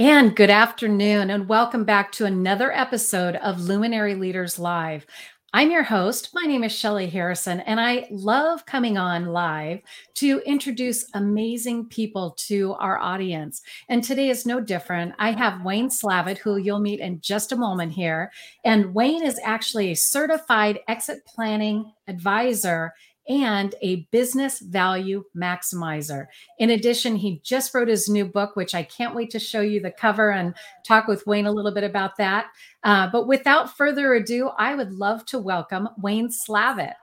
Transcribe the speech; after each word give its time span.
And 0.00 0.34
good 0.34 0.48
afternoon, 0.48 1.28
and 1.28 1.46
welcome 1.46 1.84
back 1.84 2.10
to 2.12 2.24
another 2.24 2.72
episode 2.72 3.36
of 3.36 3.60
Luminary 3.60 4.14
Leaders 4.14 4.58
Live. 4.58 5.04
I'm 5.52 5.70
your 5.70 5.82
host. 5.82 6.30
My 6.32 6.46
name 6.46 6.64
is 6.64 6.72
Shelly 6.72 7.06
Harrison, 7.06 7.60
and 7.60 7.78
I 7.78 8.06
love 8.10 8.64
coming 8.64 8.96
on 8.96 9.26
live 9.26 9.80
to 10.14 10.40
introduce 10.46 11.04
amazing 11.12 11.90
people 11.90 12.30
to 12.46 12.72
our 12.80 12.96
audience. 12.96 13.60
And 13.90 14.02
today 14.02 14.30
is 14.30 14.46
no 14.46 14.58
different. 14.58 15.12
I 15.18 15.32
have 15.32 15.66
Wayne 15.66 15.90
Slavitt, 15.90 16.38
who 16.38 16.56
you'll 16.56 16.80
meet 16.80 17.00
in 17.00 17.20
just 17.20 17.52
a 17.52 17.56
moment 17.56 17.92
here. 17.92 18.32
And 18.64 18.94
Wayne 18.94 19.22
is 19.22 19.38
actually 19.44 19.90
a 19.90 19.96
certified 19.96 20.78
exit 20.88 21.26
planning 21.26 21.92
advisor 22.08 22.94
and 23.28 23.74
a 23.82 24.06
business 24.10 24.60
value 24.60 25.24
maximizer. 25.36 26.26
In 26.58 26.70
addition, 26.70 27.16
he 27.16 27.40
just 27.44 27.74
wrote 27.74 27.88
his 27.88 28.08
new 28.08 28.24
book, 28.24 28.56
which 28.56 28.74
I 28.74 28.82
can't 28.82 29.14
wait 29.14 29.30
to 29.30 29.38
show 29.38 29.60
you 29.60 29.80
the 29.80 29.90
cover 29.90 30.32
and 30.32 30.54
talk 30.86 31.06
with 31.06 31.26
Wayne 31.26 31.46
a 31.46 31.52
little 31.52 31.72
bit 31.72 31.84
about 31.84 32.16
that. 32.16 32.46
Uh, 32.82 33.08
but 33.10 33.26
without 33.26 33.76
further 33.76 34.14
ado, 34.14 34.48
I 34.58 34.74
would 34.74 34.92
love 34.92 35.24
to 35.26 35.38
welcome 35.38 35.88
Wayne 35.98 36.28
Slavitt. 36.28 36.94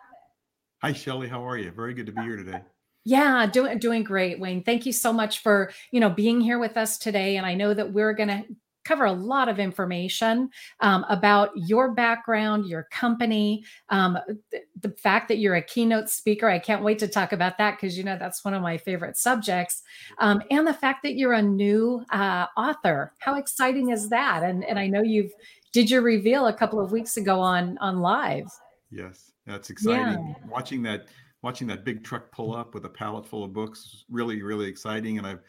Hi, 0.81 0.93
Shelly. 0.93 1.27
How 1.27 1.47
are 1.47 1.57
you? 1.57 1.71
Very 1.71 1.93
good 1.93 2.05
to 2.07 2.11
be 2.11 2.21
here 2.21 2.35
today. 2.35 2.61
Yeah, 3.03 3.45
doing 3.45 3.79
doing 3.79 4.03
great, 4.03 4.37
Wayne. 4.37 4.63
Thank 4.63 4.85
you 4.85 4.91
so 4.91 5.13
much 5.13 5.39
for 5.39 5.71
you 5.91 6.01
know 6.01 6.09
being 6.09 6.41
here 6.41 6.59
with 6.59 6.75
us 6.75 6.97
today. 6.97 7.37
And 7.37 7.45
I 7.45 7.53
know 7.55 7.73
that 7.73 7.93
we're 7.93 8.13
going 8.13 8.27
to 8.27 8.43
cover 8.87 9.05
a 9.05 9.11
lot 9.11 9.49
of 9.49 9.59
information 9.59 10.49
um, 10.79 11.05
about 11.09 11.51
your 11.55 11.91
background, 11.91 12.65
your 12.65 12.83
company, 12.89 13.63
um, 13.89 14.17
th- 14.49 14.63
the 14.79 14.91
fact 14.91 15.27
that 15.27 15.39
you're 15.39 15.55
a 15.55 15.61
keynote 15.61 16.09
speaker. 16.09 16.47
I 16.47 16.57
can't 16.57 16.83
wait 16.83 16.97
to 16.99 17.07
talk 17.07 17.33
about 17.33 17.57
that 17.57 17.71
because 17.71 17.97
you 17.97 18.03
know 18.05 18.17
that's 18.17 18.45
one 18.45 18.53
of 18.53 18.61
my 18.61 18.77
favorite 18.77 19.17
subjects, 19.17 19.83
um, 20.19 20.41
and 20.49 20.65
the 20.65 20.73
fact 20.73 21.03
that 21.03 21.15
you're 21.15 21.33
a 21.33 21.41
new 21.41 22.03
uh, 22.11 22.47
author. 22.55 23.13
How 23.19 23.35
exciting 23.35 23.89
is 23.89 24.07
that? 24.09 24.43
And 24.43 24.63
and 24.63 24.79
I 24.79 24.87
know 24.87 25.01
you've 25.01 25.33
did 25.73 25.91
your 25.91 26.01
reveal 26.01 26.47
a 26.47 26.53
couple 26.53 26.79
of 26.79 26.91
weeks 26.91 27.17
ago 27.17 27.39
on 27.41 27.77
on 27.79 27.99
live. 27.99 28.47
Yes, 28.89 29.33
that's 29.45 29.69
exciting. 29.69 30.27
Yeah. 30.27 30.47
Watching 30.49 30.81
that 30.83 31.07
watching 31.43 31.67
that 31.67 31.83
big 31.83 32.03
truck 32.03 32.31
pull 32.31 32.55
up 32.55 32.73
with 32.73 32.85
a 32.85 32.89
pallet 32.89 33.25
full 33.25 33.43
of 33.43 33.51
books 33.51 33.79
is 33.79 34.05
really 34.09 34.41
really 34.41 34.67
exciting, 34.67 35.17
and 35.17 35.27
I've 35.27 35.41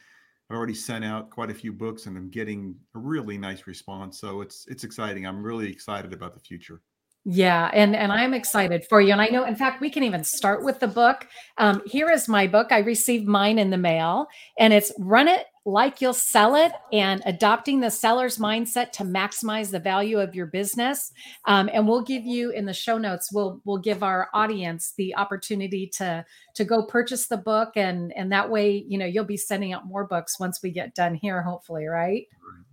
I've 0.51 0.57
already 0.57 0.75
sent 0.75 1.05
out 1.05 1.31
quite 1.31 1.51
a 1.51 1.55
few 1.55 1.73
books 1.73 2.07
and 2.07 2.17
I'm 2.17 2.31
getting 2.31 2.75
a 2.95 2.99
really 2.99 3.37
nice 3.39 3.67
response. 3.67 4.19
So 4.21 4.41
it's 4.41 4.67
it's 4.69 4.85
exciting. 4.85 5.27
I'm 5.27 5.43
really 5.43 5.71
excited 5.71 6.13
about 6.13 6.35
the 6.35 6.41
future. 6.41 6.83
Yeah, 7.31 7.71
and 7.75 7.95
and 7.95 8.11
I'm 8.11 8.33
excited 8.33 8.87
for 8.89 9.03
you. 9.03 9.13
And 9.13 9.21
I 9.21 9.27
know, 9.27 9.45
in 9.45 9.55
fact, 9.55 9.83
we 9.83 9.91
can 9.91 10.03
even 10.03 10.25
start 10.25 10.65
with 10.65 10.81
the 10.81 10.89
book. 10.89 11.27
Um, 11.59 11.83
here 11.85 12.09
is 12.09 12.27
my 12.27 12.47
book. 12.47 12.69
I 12.73 12.79
received 12.79 13.29
mine 13.29 13.59
in 13.59 13.69
the 13.69 13.77
mail, 13.77 14.29
and 14.59 14.73
it's 14.73 14.91
"Run 14.99 15.29
It 15.29 15.45
Like 15.67 16.01
You'll 16.01 16.15
Sell 16.15 16.55
It" 16.55 16.73
and 16.91 17.21
adopting 17.27 17.81
the 17.81 17.91
seller's 17.91 18.39
mindset 18.39 18.93
to 18.93 19.05
maximize 19.05 19.71
the 19.71 19.79
value 19.79 20.19
of 20.19 20.35
your 20.35 20.47
business. 20.47 21.13
Um, 21.45 21.69
and 21.71 21.87
we'll 21.87 22.01
give 22.01 22.25
you 22.25 22.51
in 22.51 22.65
the 22.65 22.73
show 22.73 22.97
notes. 22.97 23.31
We'll 23.31 23.61
we'll 23.67 23.77
give 23.77 24.03
our 24.03 24.31
audience 24.33 24.95
the 24.97 25.15
opportunity 25.15 25.87
to 25.99 26.25
to 26.55 26.65
go 26.65 26.87
purchase 26.87 27.27
the 27.27 27.37
book, 27.37 27.73
and 27.77 28.11
and 28.17 28.33
that 28.33 28.49
way, 28.49 28.87
you 28.89 28.97
know, 28.97 29.05
you'll 29.05 29.25
be 29.25 29.37
sending 29.37 29.75
out 29.75 29.87
more 29.87 30.07
books 30.07 30.41
once 30.41 30.61
we 30.63 30.71
get 30.71 30.95
done 30.95 31.15
here, 31.15 31.43
hopefully, 31.43 31.85
right? 31.85 32.25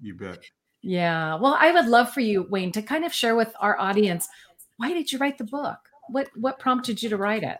You 0.01 0.13
bet. 0.13 0.45
Yeah. 0.85 1.33
Well, 1.35 1.57
I 1.59 1.71
would 1.71 1.87
love 1.87 2.11
for 2.11 2.19
you, 2.19 2.45
Wayne, 2.51 2.71
to 2.73 2.81
kind 2.83 3.05
of 3.05 3.13
share 3.13 3.35
with 3.35 3.51
our 3.59 3.79
audience 3.79 4.29
why 4.77 4.93
did 4.93 5.11
you 5.11 5.17
write 5.17 5.37
the 5.37 5.45
book? 5.45 5.79
What 6.09 6.29
what 6.35 6.59
prompted 6.59 7.01
you 7.01 7.09
to 7.09 7.17
write 7.17 7.41
it? 7.41 7.57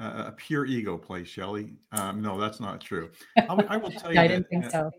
Uh, 0.00 0.24
a 0.28 0.32
pure 0.32 0.64
ego 0.64 0.96
play, 0.96 1.24
Shelly. 1.24 1.74
Um, 1.90 2.22
no, 2.22 2.38
that's 2.40 2.60
not 2.60 2.80
true. 2.80 3.10
I, 3.36 3.64
I 3.68 3.76
will 3.76 3.90
tell 3.90 4.12
you. 4.12 4.20
I 4.20 4.28
didn't 4.28 4.48
think 4.48 4.70
so. 4.70 4.90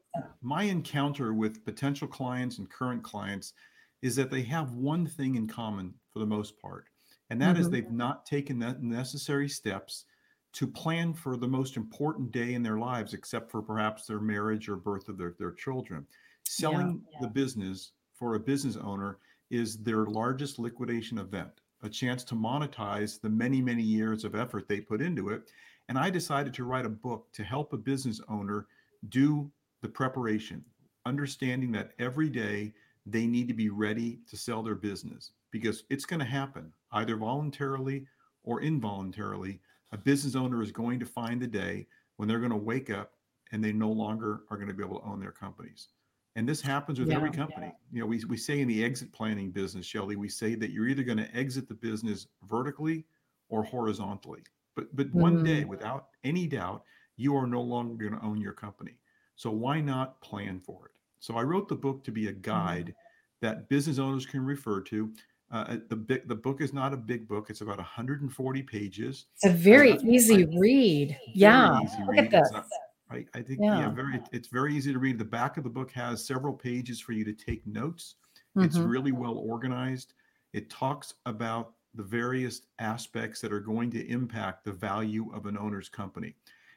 My 0.42 0.64
encounter 0.64 1.34
with 1.34 1.64
potential 1.64 2.08
clients 2.08 2.58
and 2.58 2.70
current 2.70 3.02
clients 3.02 3.54
is 4.02 4.16
that 4.18 4.30
they 4.30 4.42
have 4.42 4.74
one 4.74 5.08
thing 5.08 5.36
in 5.36 5.48
common 5.48 5.94
for 6.12 6.20
the 6.20 6.26
most 6.26 6.60
part, 6.60 6.90
and 7.30 7.42
that 7.42 7.54
mm-hmm. 7.54 7.62
is 7.62 7.70
they've 7.70 7.92
not 7.92 8.26
taken 8.26 8.60
the 8.60 8.78
necessary 8.82 9.48
steps 9.48 10.04
to 10.52 10.68
plan 10.68 11.14
for 11.14 11.38
the 11.38 11.48
most 11.48 11.78
important 11.78 12.32
day 12.32 12.56
in 12.56 12.62
their 12.62 12.78
lives, 12.78 13.14
except 13.14 13.50
for 13.50 13.62
perhaps 13.62 14.06
their 14.06 14.20
marriage 14.20 14.68
or 14.68 14.76
birth 14.76 15.08
of 15.08 15.18
their, 15.18 15.34
their 15.40 15.54
children. 15.54 16.06
Selling 16.46 17.04
yeah, 17.06 17.20
yeah. 17.20 17.28
the 17.28 17.34
business 17.34 17.92
for 18.14 18.36
a 18.36 18.40
business 18.40 18.78
owner 18.78 19.18
is 19.50 19.78
their 19.78 20.06
largest 20.06 20.60
liquidation 20.60 21.18
event, 21.18 21.62
a 21.84 21.90
chance 21.90 22.24
to 22.24 22.36
monetize 22.36 23.20
the 23.20 23.30
many, 23.30 23.62
many 23.62 23.84
years 23.84 24.24
of 24.24 24.36
effort 24.36 24.68
they 24.68 24.80
put 24.80 25.02
into 25.02 25.30
it. 25.30 25.50
And 25.90 25.98
I 25.98 26.10
decided 26.10 26.54
to 26.56 26.64
write 26.64 26.86
a 26.86 26.90
book 26.90 27.28
to 27.34 27.44
help 27.44 27.74
a 27.74 27.78
business 27.78 28.22
owner 28.30 28.68
do 29.10 29.52
the 29.82 29.90
preparation, 29.90 30.64
understanding 31.06 31.72
that 31.74 31.92
every 32.00 32.30
day 32.30 32.74
they 33.06 33.28
need 33.28 33.48
to 33.50 33.54
be 33.54 33.70
ready 33.70 34.20
to 34.30 34.38
sell 34.38 34.64
their 34.64 34.76
business 34.76 35.32
because 35.52 35.84
it's 35.90 36.06
going 36.06 36.22
to 36.22 36.26
happen 36.26 36.72
either 36.94 37.18
voluntarily 37.18 38.06
or 38.44 38.62
involuntarily. 38.62 39.60
A 39.92 39.98
business 39.98 40.36
owner 40.36 40.64
is 40.64 40.72
going 40.72 41.00
to 41.00 41.06
find 41.06 41.42
the 41.42 41.48
day 41.48 41.88
when 42.16 42.28
they're 42.28 42.40
going 42.40 42.52
to 42.52 42.58
wake 42.58 42.90
up 42.90 43.12
and 43.52 43.64
they 43.64 43.74
no 43.74 43.92
longer 43.92 44.44
are 44.50 44.58
going 44.58 44.70
to 44.70 44.74
be 44.74 44.84
able 44.84 45.00
to 45.00 45.06
own 45.06 45.20
their 45.20 45.32
companies. 45.32 45.90
And 46.36 46.50
this 46.50 46.62
happens 46.62 47.00
with 47.00 47.10
yeah, 47.10 47.16
every 47.16 47.30
company. 47.30 47.68
Yeah. 47.68 47.72
You 47.92 48.00
know, 48.02 48.08
we, 48.08 48.24
we 48.26 48.38
say 48.38 48.62
in 48.62 48.68
the 48.68 48.84
exit 48.84 49.12
planning 49.12 49.52
business, 49.52 49.86
Shelly, 49.86 50.16
we 50.16 50.30
say 50.30 50.56
that 50.56 50.72
you're 50.72 50.88
either 50.88 51.04
going 51.04 51.20
to 51.20 51.36
exit 51.36 51.68
the 51.68 51.76
business 51.76 52.28
vertically 52.50 53.06
or 53.50 53.64
horizontally. 53.64 54.42
But 54.76 54.96
but 54.96 55.10
mm. 55.10 55.14
one 55.14 55.44
day, 55.44 55.64
mm. 55.64 55.68
without 55.68 56.08
any 56.24 56.48
doubt, 56.48 56.84
you 57.18 57.36
are 57.36 57.46
no 57.46 57.62
longer 57.62 57.96
going 57.96 58.20
to 58.20 58.26
own 58.26 58.42
your 58.42 58.54
company. 58.54 58.98
So 59.36 59.52
why 59.52 59.82
not 59.82 60.20
plan 60.22 60.60
for 60.60 60.88
it? 60.88 60.92
So 61.20 61.36
I 61.38 61.44
wrote 61.44 61.68
the 61.68 61.76
book 61.76 62.04
to 62.06 62.12
be 62.12 62.28
a 62.28 62.34
guide 62.34 62.88
mm. 62.88 62.94
that 63.42 63.70
business 63.70 64.00
owners 64.00 64.26
can 64.26 64.44
refer 64.44 64.82
to. 64.82 65.12
Uh, 65.52 65.78
the 65.90 66.22
the 66.26 66.36
book 66.36 66.62
is 66.62 66.74
not 66.74 66.94
a 66.94 66.98
big 66.98 67.28
book; 67.28 67.52
it's 67.52 67.62
about 67.62 67.78
140 67.78 68.64
pages. 68.64 69.28
It's 69.36 69.46
a 69.46 69.56
very 69.56 70.00
easy 70.00 70.46
read. 70.58 71.16
Yeah, 71.32 71.80
easy 71.84 71.98
look 72.00 72.10
read. 72.10 72.34
at 72.34 72.52
this. 72.52 72.64
I, 73.14 73.26
I 73.34 73.42
think 73.42 73.60
yeah. 73.62 73.80
yeah. 73.80 73.90
very 73.90 74.20
it's 74.32 74.48
very 74.48 74.76
easy 74.76 74.92
to 74.92 75.00
read. 75.00 75.18
The 75.18 75.26
back 75.26 75.58
of 75.58 75.64
the 75.64 75.70
book 75.70 75.92
has 75.92 76.26
several 76.26 76.54
pages 76.54 77.00
for 77.00 77.12
you 77.12 77.24
to 77.26 77.34
take 77.34 77.66
notes. 77.68 78.16
Mm-hmm. 78.58 78.66
It's 78.66 78.78
really 78.78 79.12
well 79.12 79.38
organized. 79.38 80.14
It 80.54 80.70
talks 80.70 81.14
about 81.26 81.74
the 81.96 82.04
various 82.04 82.62
aspects 82.80 83.40
that 83.42 83.54
are 83.54 83.60
going 83.60 83.92
to 83.92 84.08
impact 84.08 84.66
the 84.66 84.72
value 84.72 85.32
of 85.34 85.46
an 85.46 85.58
owner's 85.58 85.90
company. 85.90 86.36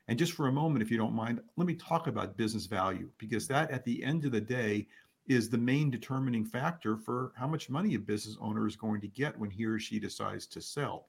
And 0.09 0.19
just 0.19 0.33
for 0.33 0.47
a 0.47 0.53
moment, 0.53 0.83
if 0.83 0.91
you 0.91 0.99
don't 0.99 1.15
mind, 1.15 1.41
let 1.57 1.67
me 1.67 1.75
talk 1.75 2.07
about 2.07 2.37
business 2.37 2.67
value 2.67 3.09
because 3.19 3.49
that 3.49 3.71
at 3.71 3.85
the 3.85 4.05
end 4.05 4.25
of 4.25 4.33
the 4.33 4.41
day 4.41 4.87
is 5.27 5.49
the 5.49 5.59
main 5.59 5.91
determining 5.91 6.45
factor 6.45 6.97
for 6.97 7.33
how 7.37 7.49
much 7.49 7.69
money 7.69 7.95
a 7.95 7.99
business 7.99 8.37
owner 8.41 8.67
is 8.67 8.77
going 8.77 9.01
to 9.01 9.09
get 9.09 9.37
when 9.39 9.51
he 9.51 9.65
or 9.65 9.79
she 9.79 9.99
decides 9.99 10.47
to 10.47 10.61
sell. 10.61 11.09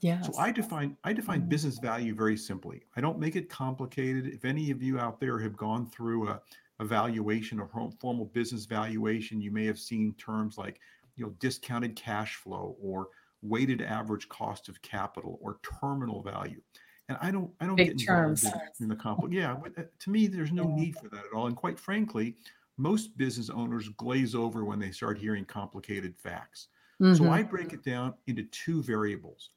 Yeah. 0.00 0.20
So 0.22 0.32
I 0.38 0.52
define 0.52 0.96
I 1.04 1.12
define 1.12 1.40
mm-hmm. 1.40 1.48
business 1.48 1.78
value 1.78 2.14
very 2.14 2.36
simply. 2.36 2.82
I 2.96 3.00
don't 3.00 3.18
make 3.18 3.36
it 3.36 3.48
complicated. 3.48 4.26
If 4.26 4.44
any 4.44 4.70
of 4.70 4.82
you 4.82 4.98
out 4.98 5.20
there 5.20 5.38
have 5.38 5.56
gone 5.56 5.86
through 5.86 6.28
a 6.28 6.40
evaluation 6.80 7.58
or 7.58 7.68
formal 8.00 8.26
business 8.26 8.64
valuation, 8.64 9.40
you 9.40 9.50
may 9.50 9.66
have 9.66 9.78
seen 9.78 10.14
terms 10.14 10.56
like 10.56 10.80
you 11.16 11.24
know 11.24 11.32
discounted 11.40 11.96
cash 11.96 12.36
flow 12.36 12.76
or 12.80 13.08
weighted 13.42 13.82
average 13.82 14.28
cost 14.28 14.68
of 14.68 14.80
capital 14.82 15.38
or 15.42 15.58
terminal 15.80 16.22
value. 16.22 16.60
And 17.08 17.18
I 17.20 17.30
don't 17.30 17.50
I 17.60 17.66
don't 17.66 17.76
Big 17.76 17.98
get 17.98 18.08
involved 18.08 18.44
in, 18.44 18.52
in 18.80 18.88
the 18.88 18.96
complex. 18.96 19.34
Yeah, 19.34 19.56
but 19.60 19.76
uh, 19.76 19.86
to 20.00 20.10
me, 20.10 20.28
there's 20.28 20.52
no 20.52 20.68
yeah. 20.68 20.74
need 20.76 20.96
for 20.96 21.08
that 21.08 21.24
at 21.24 21.32
all. 21.34 21.46
And 21.46 21.56
quite 21.56 21.78
frankly, 21.78 22.36
most 22.76 23.16
business 23.16 23.50
owners 23.50 23.88
glaze 23.96 24.36
over 24.36 24.64
when 24.64 24.78
they 24.78 24.92
start 24.92 25.18
hearing 25.18 25.44
complicated 25.44 26.16
facts. 26.16 26.68
Mm-hmm. 27.00 27.14
So 27.14 27.30
I 27.30 27.42
break 27.42 27.72
it 27.72 27.82
down 27.82 28.14
into 28.26 28.44
two 28.44 28.82
variables 28.82 29.50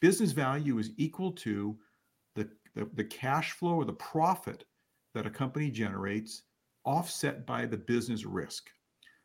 business 0.00 0.32
value 0.32 0.78
is 0.78 0.90
equal 0.96 1.32
to 1.32 1.76
the, 2.34 2.48
the, 2.74 2.88
the 2.94 3.04
cash 3.04 3.52
flow 3.52 3.74
or 3.74 3.84
the 3.84 3.92
profit 3.92 4.64
that 5.14 5.26
a 5.26 5.30
company 5.30 5.70
generates 5.70 6.42
offset 6.84 7.46
by 7.46 7.66
the 7.66 7.76
business 7.76 8.24
risk. 8.24 8.70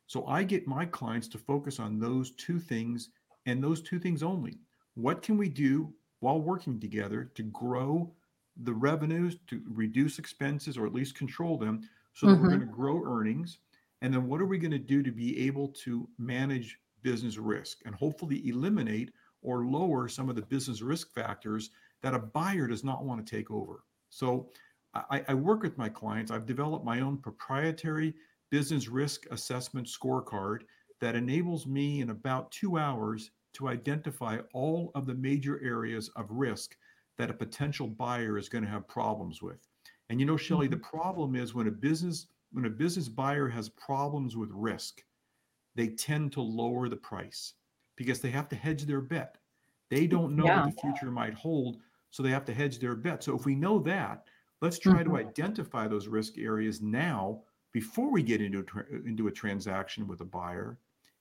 So 0.07 0.25
I 0.27 0.43
get 0.43 0.67
my 0.67 0.85
clients 0.85 1.27
to 1.29 1.37
focus 1.37 1.79
on 1.79 1.99
those 1.99 2.31
two 2.31 2.59
things 2.59 3.09
and 3.45 3.63
those 3.63 3.81
two 3.81 3.99
things 3.99 4.23
only. 4.23 4.59
What 4.95 5.21
can 5.21 5.37
we 5.37 5.49
do 5.49 5.93
while 6.19 6.39
working 6.39 6.79
together 6.79 7.31
to 7.35 7.43
grow 7.43 8.13
the 8.57 8.73
revenues, 8.73 9.37
to 9.47 9.61
reduce 9.67 10.19
expenses, 10.19 10.77
or 10.77 10.85
at 10.85 10.93
least 10.93 11.15
control 11.15 11.57
them 11.57 11.81
so 12.13 12.27
that 12.27 12.33
mm-hmm. 12.33 12.43
we're 12.43 12.49
going 12.49 12.59
to 12.59 12.65
grow 12.65 13.03
earnings? 13.05 13.57
And 14.01 14.13
then 14.13 14.27
what 14.27 14.41
are 14.41 14.45
we 14.45 14.57
going 14.57 14.71
to 14.71 14.77
do 14.77 15.01
to 15.01 15.11
be 15.11 15.45
able 15.47 15.69
to 15.83 16.07
manage 16.17 16.77
business 17.01 17.37
risk 17.37 17.79
and 17.85 17.95
hopefully 17.95 18.47
eliminate 18.47 19.11
or 19.43 19.65
lower 19.65 20.07
some 20.07 20.29
of 20.29 20.35
the 20.35 20.41
business 20.41 20.81
risk 20.81 21.13
factors 21.13 21.69
that 22.01 22.13
a 22.13 22.19
buyer 22.19 22.67
does 22.67 22.83
not 22.83 23.05
want 23.05 23.25
to 23.25 23.35
take 23.35 23.51
over. 23.51 23.83
So 24.09 24.49
I, 24.93 25.23
I, 25.27 25.33
work 25.33 25.63
with 25.63 25.77
my 25.77 25.89
clients. 25.89 26.31
I've 26.31 26.45
developed 26.45 26.85
my 26.85 27.01
own 27.01 27.17
proprietary 27.17 28.13
business 28.51 28.87
risk 28.87 29.25
assessment 29.31 29.87
scorecard 29.87 30.59
that 31.01 31.15
enables 31.15 31.65
me 31.65 32.01
in 32.01 32.11
about 32.11 32.51
two 32.51 32.77
hours 32.77 33.31
to 33.53 33.67
identify 33.67 34.39
all 34.53 34.91
of 34.95 35.05
the 35.05 35.15
major 35.15 35.59
areas 35.63 36.09
of 36.15 36.29
risk 36.29 36.75
that 37.17 37.29
a 37.29 37.33
potential 37.33 37.87
buyer 37.87 38.37
is 38.37 38.49
going 38.49 38.63
to 38.63 38.69
have 38.69 38.87
problems 38.87 39.41
with. 39.41 39.67
And 40.09 40.19
you 40.19 40.25
know, 40.25 40.37
Shelly, 40.37 40.67
the 40.67 40.75
mm-hmm. 40.75 40.97
problem 40.97 41.35
is 41.35 41.53
when 41.53 41.67
a 41.67 41.71
business 41.71 42.27
when 42.51 42.65
a 42.65 42.69
business 42.69 43.09
buyer 43.09 43.47
has 43.49 43.69
problems 43.69 44.37
with 44.37 44.51
risk, 44.53 45.03
they 45.75 45.87
tend 45.87 46.31
to 46.33 46.41
lower 46.41 46.87
the 46.87 46.95
price 46.95 47.55
because 47.95 48.19
they 48.19 48.29
have 48.31 48.49
to 48.49 48.55
hedge 48.55 48.85
their 48.85 49.01
bet. 49.01 49.37
They 49.89 50.07
don't 50.07 50.35
know 50.35 50.45
yeah. 50.45 50.65
what 50.65 50.75
the 50.75 50.81
future 50.81 51.11
might 51.11 51.33
hold, 51.33 51.77
so 52.09 52.23
they 52.23 52.31
have 52.31 52.45
to 52.45 52.53
hedge 52.53 52.79
their 52.79 52.95
bet. 52.95 53.23
So 53.23 53.35
if 53.35 53.45
we 53.45 53.55
know 53.55 53.79
that, 53.79 54.23
let's 54.61 54.79
try 54.79 55.03
mm-hmm. 55.03 55.11
to 55.11 55.17
identify 55.17 55.87
those 55.87 56.07
risk 56.07 56.37
areas 56.37 56.81
now 56.81 57.41
before 57.71 58.11
we 58.11 58.23
get 58.23 58.41
into 58.41 58.59
a 58.59 58.63
tra- 58.63 58.85
into 59.05 59.27
a 59.27 59.31
transaction 59.31 60.07
with 60.07 60.21
a 60.21 60.25
buyer, 60.25 60.77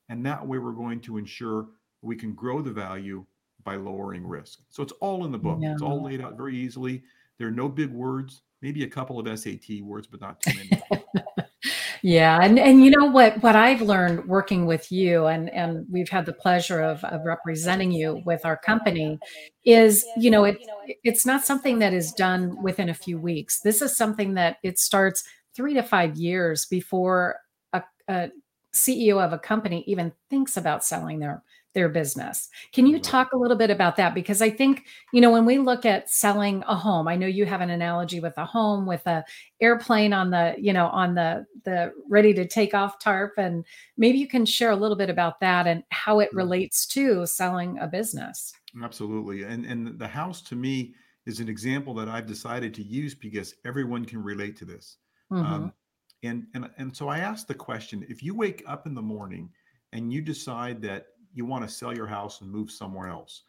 and 0.08 0.24
that 0.24 0.46
way 0.46 0.58
we're 0.58 0.72
going 0.72 1.00
to 1.00 1.18
ensure 1.18 1.68
we 2.02 2.16
can 2.16 2.34
grow 2.34 2.62
the 2.62 2.70
value 2.70 3.24
by 3.64 3.76
lowering 3.76 4.26
risk. 4.26 4.60
So 4.70 4.82
it's 4.82 4.92
all 5.00 5.24
in 5.24 5.32
the 5.32 5.38
book. 5.38 5.58
Yeah. 5.60 5.72
It's 5.72 5.82
all 5.82 6.02
laid 6.02 6.20
out 6.20 6.36
very 6.36 6.56
easily. 6.56 7.02
There 7.38 7.48
are 7.48 7.52
no 7.52 7.68
big 7.68 7.90
words, 7.90 8.42
maybe 8.60 8.84
a 8.84 8.88
couple 8.88 9.18
of 9.18 9.38
SAT 9.38 9.80
words, 9.82 10.06
but 10.06 10.20
not 10.20 10.40
too 10.40 10.52
many. 10.56 10.82
yeah, 12.02 12.40
and 12.42 12.58
and 12.58 12.84
you 12.84 12.90
know 12.90 13.06
what 13.06 13.40
what 13.42 13.54
I've 13.54 13.80
learned 13.80 14.26
working 14.26 14.66
with 14.66 14.90
you, 14.90 15.26
and 15.26 15.48
and 15.50 15.86
we've 15.88 16.08
had 16.08 16.26
the 16.26 16.32
pleasure 16.32 16.80
of 16.80 17.02
of 17.04 17.24
representing 17.24 17.92
you 17.92 18.20
with 18.26 18.44
our 18.44 18.56
company, 18.56 19.20
is 19.64 20.04
you 20.16 20.30
know 20.30 20.44
it 20.44 20.58
it's 21.04 21.24
not 21.24 21.44
something 21.44 21.78
that 21.78 21.92
is 21.92 22.12
done 22.12 22.60
within 22.60 22.88
a 22.88 22.94
few 22.94 23.18
weeks. 23.18 23.60
This 23.60 23.80
is 23.80 23.96
something 23.96 24.34
that 24.34 24.56
it 24.64 24.80
starts 24.80 25.22
three 25.54 25.74
to 25.74 25.82
five 25.82 26.16
years 26.16 26.66
before 26.66 27.36
a, 27.72 27.82
a 28.08 28.30
CEO 28.74 29.24
of 29.24 29.32
a 29.32 29.38
company 29.38 29.84
even 29.86 30.12
thinks 30.28 30.56
about 30.56 30.84
selling 30.84 31.20
their 31.20 31.42
their 31.74 31.88
business. 31.88 32.48
Can 32.72 32.86
you 32.86 32.98
talk 32.98 33.32
a 33.32 33.36
little 33.36 33.56
bit 33.56 33.70
about 33.70 33.96
that? 33.96 34.14
Because 34.14 34.42
I 34.42 34.50
think, 34.50 34.84
you 35.12 35.20
know, 35.20 35.30
when 35.30 35.46
we 35.46 35.58
look 35.58 35.86
at 35.86 36.10
selling 36.10 36.62
a 36.66 36.76
home, 36.76 37.08
I 37.08 37.16
know 37.16 37.26
you 37.26 37.46
have 37.46 37.60
an 37.60 37.70
analogy 37.70 38.20
with 38.20 38.36
a 38.36 38.44
home 38.44 38.86
with 38.86 39.06
a 39.06 39.24
airplane 39.60 40.12
on 40.12 40.30
the, 40.30 40.54
you 40.58 40.72
know, 40.72 40.86
on 40.88 41.14
the 41.14 41.46
the 41.64 41.92
ready 42.08 42.34
to 42.34 42.46
take 42.46 42.74
off 42.74 42.98
tarp. 42.98 43.32
And 43.38 43.64
maybe 43.96 44.18
you 44.18 44.28
can 44.28 44.44
share 44.44 44.70
a 44.70 44.76
little 44.76 44.96
bit 44.96 45.10
about 45.10 45.40
that 45.40 45.66
and 45.66 45.82
how 45.90 46.20
it 46.20 46.32
relates 46.32 46.86
to 46.88 47.26
selling 47.26 47.78
a 47.78 47.86
business. 47.86 48.52
Absolutely. 48.82 49.44
And 49.44 49.64
and 49.64 49.98
the 49.98 50.08
house 50.08 50.42
to 50.42 50.56
me 50.56 50.94
is 51.26 51.40
an 51.40 51.48
example 51.48 51.94
that 51.94 52.08
I've 52.08 52.26
decided 52.26 52.74
to 52.74 52.82
use 52.82 53.14
because 53.14 53.54
everyone 53.64 54.04
can 54.04 54.22
relate 54.22 54.56
to 54.56 54.64
this. 54.64 54.96
Mm-hmm. 55.32 55.52
Um, 55.52 55.72
and 56.22 56.46
and 56.54 56.70
and 56.78 56.96
so 56.96 57.08
I 57.08 57.18
asked 57.18 57.48
the 57.48 57.54
question: 57.54 58.04
If 58.08 58.22
you 58.22 58.34
wake 58.34 58.62
up 58.66 58.86
in 58.86 58.94
the 58.94 59.02
morning 59.02 59.50
and 59.92 60.12
you 60.12 60.22
decide 60.22 60.80
that 60.82 61.06
you 61.34 61.44
want 61.44 61.66
to 61.66 61.74
sell 61.74 61.94
your 61.94 62.06
house 62.06 62.40
and 62.40 62.50
move 62.50 62.70
somewhere 62.70 63.08
else, 63.08 63.42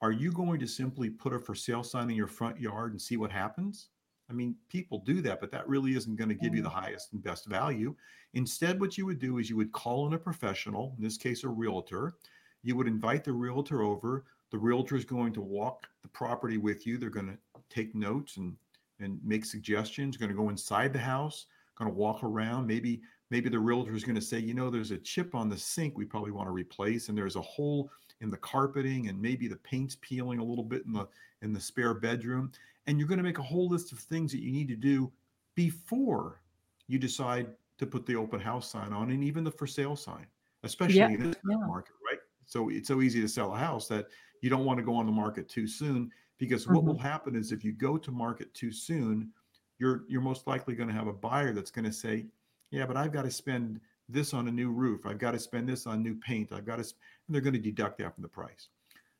are 0.00 0.12
you 0.12 0.30
going 0.32 0.60
to 0.60 0.66
simply 0.66 1.10
put 1.10 1.32
a 1.32 1.38
for 1.38 1.54
sale 1.54 1.82
sign 1.82 2.10
in 2.10 2.16
your 2.16 2.26
front 2.26 2.60
yard 2.60 2.92
and 2.92 3.00
see 3.00 3.16
what 3.16 3.32
happens? 3.32 3.88
I 4.30 4.34
mean, 4.34 4.54
people 4.68 5.02
do 5.06 5.22
that, 5.22 5.40
but 5.40 5.50
that 5.52 5.68
really 5.68 5.96
isn't 5.96 6.16
going 6.16 6.28
to 6.28 6.34
give 6.34 6.54
you 6.54 6.62
the 6.62 6.68
mm. 6.68 6.82
highest 6.82 7.12
and 7.12 7.22
best 7.22 7.46
value. 7.46 7.94
Instead, 8.34 8.80
what 8.80 8.98
you 8.98 9.06
would 9.06 9.18
do 9.18 9.38
is 9.38 9.48
you 9.48 9.56
would 9.56 9.72
call 9.72 10.06
in 10.06 10.12
a 10.12 10.18
professional, 10.18 10.94
in 10.98 11.04
this 11.04 11.16
case, 11.16 11.44
a 11.44 11.48
realtor. 11.48 12.14
You 12.62 12.76
would 12.76 12.86
invite 12.86 13.24
the 13.24 13.32
realtor 13.32 13.82
over. 13.82 14.24
The 14.50 14.58
realtor 14.58 14.96
is 14.96 15.04
going 15.04 15.32
to 15.34 15.40
walk 15.40 15.86
the 16.02 16.08
property 16.08 16.58
with 16.58 16.86
you. 16.86 16.98
They're 16.98 17.10
going 17.10 17.26
to 17.28 17.38
take 17.70 17.94
notes 17.94 18.36
and 18.36 18.56
and 19.00 19.20
make 19.24 19.44
suggestions. 19.44 20.16
Going 20.16 20.30
to 20.30 20.36
go 20.36 20.48
inside 20.48 20.92
the 20.92 20.98
house. 20.98 21.46
Going 21.76 21.90
to 21.90 21.96
walk 21.96 22.22
around. 22.22 22.66
Maybe 22.66 23.00
maybe 23.30 23.48
the 23.48 23.58
realtor 23.58 23.94
is 23.94 24.04
going 24.04 24.16
to 24.16 24.22
say, 24.22 24.38
you 24.38 24.54
know, 24.54 24.70
there's 24.70 24.90
a 24.90 24.98
chip 24.98 25.34
on 25.34 25.48
the 25.48 25.56
sink 25.56 25.96
we 25.96 26.04
probably 26.04 26.30
want 26.30 26.48
to 26.48 26.52
replace, 26.52 27.08
and 27.08 27.16
there's 27.16 27.36
a 27.36 27.42
hole 27.42 27.90
in 28.20 28.30
the 28.30 28.36
carpeting, 28.36 29.08
and 29.08 29.20
maybe 29.20 29.48
the 29.48 29.56
paint's 29.56 29.96
peeling 30.00 30.38
a 30.38 30.44
little 30.44 30.64
bit 30.64 30.84
in 30.86 30.92
the 30.92 31.06
in 31.42 31.52
the 31.52 31.60
spare 31.60 31.94
bedroom, 31.94 32.50
and 32.86 32.98
you're 32.98 33.08
going 33.08 33.18
to 33.18 33.24
make 33.24 33.38
a 33.38 33.42
whole 33.42 33.68
list 33.68 33.92
of 33.92 33.98
things 33.98 34.32
that 34.32 34.40
you 34.40 34.50
need 34.50 34.68
to 34.68 34.76
do 34.76 35.10
before 35.54 36.40
you 36.88 36.98
decide 36.98 37.46
to 37.78 37.86
put 37.86 38.06
the 38.06 38.16
open 38.16 38.40
house 38.40 38.70
sign 38.70 38.92
on, 38.92 39.10
and 39.10 39.22
even 39.22 39.44
the 39.44 39.50
for 39.50 39.66
sale 39.66 39.96
sign, 39.96 40.26
especially 40.64 40.98
yeah. 40.98 41.08
in 41.08 41.30
this 41.30 41.36
yeah. 41.48 41.56
market, 41.66 41.94
right? 42.10 42.18
So 42.46 42.70
it's 42.70 42.88
so 42.88 43.02
easy 43.02 43.20
to 43.20 43.28
sell 43.28 43.54
a 43.54 43.58
house 43.58 43.86
that 43.88 44.06
you 44.40 44.50
don't 44.50 44.64
want 44.64 44.78
to 44.78 44.84
go 44.84 44.94
on 44.94 45.06
the 45.06 45.12
market 45.12 45.48
too 45.48 45.66
soon 45.66 46.10
because 46.38 46.64
mm-hmm. 46.64 46.74
what 46.74 46.84
will 46.84 46.98
happen 46.98 47.36
is 47.36 47.52
if 47.52 47.64
you 47.64 47.72
go 47.72 47.96
to 47.98 48.10
market 48.10 48.52
too 48.54 48.72
soon, 48.72 49.30
you're 49.78 50.04
you're 50.08 50.20
most 50.20 50.46
likely 50.46 50.74
going 50.74 50.88
to 50.88 50.94
have 50.94 51.06
a 51.06 51.12
buyer 51.12 51.52
that's 51.52 51.70
going 51.70 51.84
to 51.84 51.92
say, 51.92 52.26
yeah, 52.70 52.86
but 52.86 52.96
I've 52.96 53.12
got 53.12 53.22
to 53.22 53.30
spend 53.30 53.80
this 54.08 54.34
on 54.34 54.48
a 54.48 54.52
new 54.52 54.70
roof. 54.70 55.06
I've 55.06 55.18
got 55.18 55.32
to 55.32 55.38
spend 55.38 55.68
this 55.68 55.86
on 55.86 56.02
new 56.02 56.14
paint. 56.14 56.52
I've 56.52 56.66
got 56.66 56.76
to, 56.76 56.82
and 56.82 56.94
they're 57.28 57.40
going 57.42 57.54
to 57.54 57.60
deduct 57.60 57.98
that 57.98 58.14
from 58.14 58.22
the 58.22 58.28
price. 58.28 58.68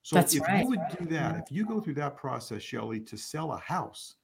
So 0.03 0.17
That's 0.17 0.35
if 0.35 0.43
right. 0.43 0.62
you 0.62 0.69
would 0.69 0.81
do 0.99 1.06
that, 1.06 1.37
if 1.37 1.53
you 1.53 1.67
go 1.67 1.81
through 1.81 1.95
that 1.95 2.17
process, 2.17 2.62
Shelly, 2.62 3.00
to 3.00 3.17
sell 3.17 3.53
a 3.53 3.59
house, 3.59 4.15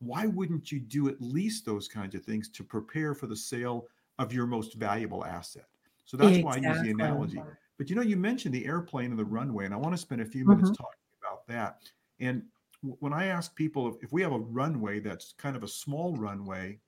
why 0.00 0.26
wouldn't 0.26 0.72
you 0.72 0.80
do 0.80 1.08
at 1.08 1.20
least 1.20 1.64
those 1.64 1.86
kinds 1.86 2.14
of 2.14 2.24
things 2.24 2.48
to 2.50 2.64
prepare 2.64 3.14
for 3.14 3.26
the 3.26 3.36
sale 3.36 3.86
of 4.18 4.32
your 4.32 4.46
most 4.46 4.74
valuable 4.74 5.24
asset? 5.24 5.66
So 6.04 6.16
that's 6.16 6.38
exactly. 6.38 6.62
why 6.62 6.68
I 6.68 6.72
use 6.72 6.82
the 6.82 6.90
analogy. 6.90 7.42
But 7.76 7.88
you 7.88 7.96
know, 7.96 8.02
you 8.02 8.16
mentioned 8.16 8.54
the 8.54 8.66
airplane 8.66 9.10
and 9.10 9.18
the 9.18 9.24
runway, 9.24 9.64
and 9.64 9.74
I 9.74 9.76
want 9.76 9.94
to 9.94 9.98
spend 9.98 10.20
a 10.20 10.24
few 10.24 10.44
minutes 10.44 10.70
mm-hmm. 10.70 10.82
talking 10.82 10.98
about 11.22 11.46
that. 11.46 11.82
And 12.18 12.42
when 12.80 13.12
I 13.12 13.26
ask 13.26 13.54
people 13.54 13.88
if, 13.88 14.02
if 14.02 14.12
we 14.12 14.22
have 14.22 14.32
a 14.32 14.38
runway 14.38 15.00
that's 15.00 15.34
kind 15.36 15.56
of 15.56 15.62
a 15.62 15.68
small 15.68 16.16
runway 16.16 16.78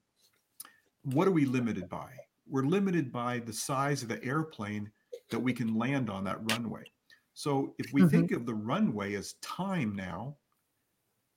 what 1.04 1.28
are 1.28 1.32
we 1.32 1.44
limited 1.44 1.88
by? 1.88 2.10
We're 2.48 2.66
limited 2.66 3.12
by 3.12 3.38
the 3.38 3.52
size 3.52 4.02
of 4.02 4.08
the 4.08 4.22
airplane 4.24 4.90
that 5.30 5.38
we 5.38 5.52
can 5.52 5.74
land 5.74 6.10
on 6.10 6.24
that 6.24 6.40
runway. 6.50 6.82
So 7.34 7.74
if 7.78 7.92
we 7.92 8.02
mm-hmm. 8.02 8.10
think 8.10 8.32
of 8.32 8.44
the 8.44 8.54
runway 8.54 9.14
as 9.14 9.34
time 9.40 9.94
now, 9.94 10.36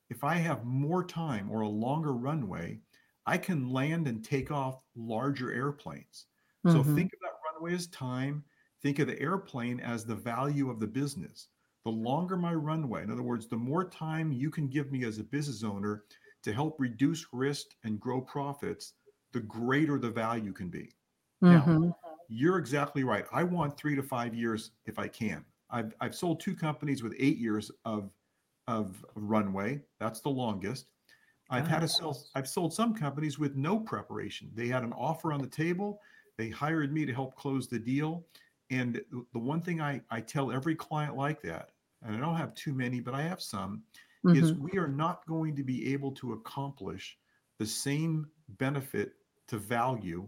if 0.10 0.24
I 0.24 0.36
have 0.36 0.66
more 0.66 1.04
time 1.04 1.50
or 1.50 1.62
a 1.62 1.68
longer 1.68 2.14
runway, 2.14 2.80
I 3.26 3.38
can 3.38 3.72
land 3.72 4.08
and 4.08 4.24
take 4.24 4.52
off 4.52 4.84
larger 4.96 5.54
airplanes. 5.54 6.26
Mm-hmm. 6.66 6.78
So 6.78 6.84
think 6.84 7.14
of 7.14 7.20
that 7.22 7.40
runway 7.54 7.76
as 7.76 7.88
time. 7.88 8.44
Think 8.82 9.00
of 9.00 9.08
the 9.08 9.20
airplane 9.22 9.80
as 9.80 10.04
the 10.04 10.16
value 10.16 10.70
of 10.70 10.80
the 10.80 10.88
business. 10.88 11.48
The 11.86 11.92
longer 11.92 12.38
my 12.38 12.54
runway, 12.54 13.04
in 13.04 13.12
other 13.12 13.24
words, 13.24 13.48
the 13.48 13.56
more 13.56 13.88
time 13.88 14.32
you 14.32 14.50
can 14.50 14.68
give 14.68 14.92
me 14.92 15.06
as 15.06 15.20
a 15.20 15.24
business 15.24 15.64
owner 15.64 16.04
to 16.44 16.54
help 16.54 16.76
reduce 16.80 17.26
risk 17.32 17.68
and 17.84 18.00
grow 18.00 18.22
profits, 18.22 18.94
the 19.34 19.42
greater 19.42 20.00
the 20.00 20.10
value 20.10 20.54
can 20.54 20.70
be. 20.70 20.90
Mm-hmm. 21.44 21.84
Now, 21.86 21.98
you're 22.30 22.58
exactly 22.58 23.04
right. 23.04 23.26
I 23.34 23.44
want 23.44 23.78
three 23.78 23.96
to 23.96 24.04
five 24.04 24.34
years 24.34 24.72
if 24.86 24.98
I 24.98 25.08
can. 25.08 25.44
I've, 25.70 25.94
I've 26.00 26.16
sold 26.16 26.40
two 26.40 26.56
companies 26.56 27.04
with 27.04 27.14
eight 27.20 27.38
years 27.38 27.72
of, 27.84 28.12
of 28.68 29.04
runway. 29.16 29.82
That's 30.00 30.22
the 30.22 30.30
longest. 30.30 30.86
I've 31.50 31.68
had 31.68 31.84
a 31.84 31.88
sell, 31.88 32.20
I've 32.34 32.48
sold 32.48 32.74
some 32.74 32.96
companies 32.96 33.38
with 33.38 33.56
no 33.56 33.78
preparation. 33.80 34.50
They 34.56 34.68
had 34.68 34.84
an 34.84 34.94
offer 34.94 35.32
on 35.34 35.42
the 35.42 35.48
table. 35.48 36.00
They 36.38 36.50
hired 36.50 36.92
me 36.92 37.06
to 37.06 37.14
help 37.14 37.36
close 37.36 37.68
the 37.68 37.78
deal. 37.78 38.26
And 38.72 39.02
the 39.12 39.40
one 39.40 39.62
thing 39.62 39.82
I, 39.82 40.02
I 40.10 40.22
tell 40.22 40.52
every 40.52 40.74
client 40.74 41.16
like 41.16 41.42
that, 41.44 41.70
and 42.02 42.16
I 42.16 42.20
don't 42.20 42.38
have 42.38 42.56
too 42.56 42.74
many, 42.74 43.02
but 43.02 43.14
I 43.14 43.22
have 43.22 43.42
some, 43.42 43.84
mm-hmm. 44.26 44.42
is 44.42 44.54
we 44.54 44.80
are 44.80 44.88
not 44.88 45.26
going 45.28 45.56
to 45.56 45.64
be 45.64 45.94
able 45.94 46.12
to 46.14 46.34
accomplish 46.34 47.18
the 47.60 47.66
same 47.66 48.28
benefit 48.58 49.14
to 49.48 49.58
value 49.58 50.28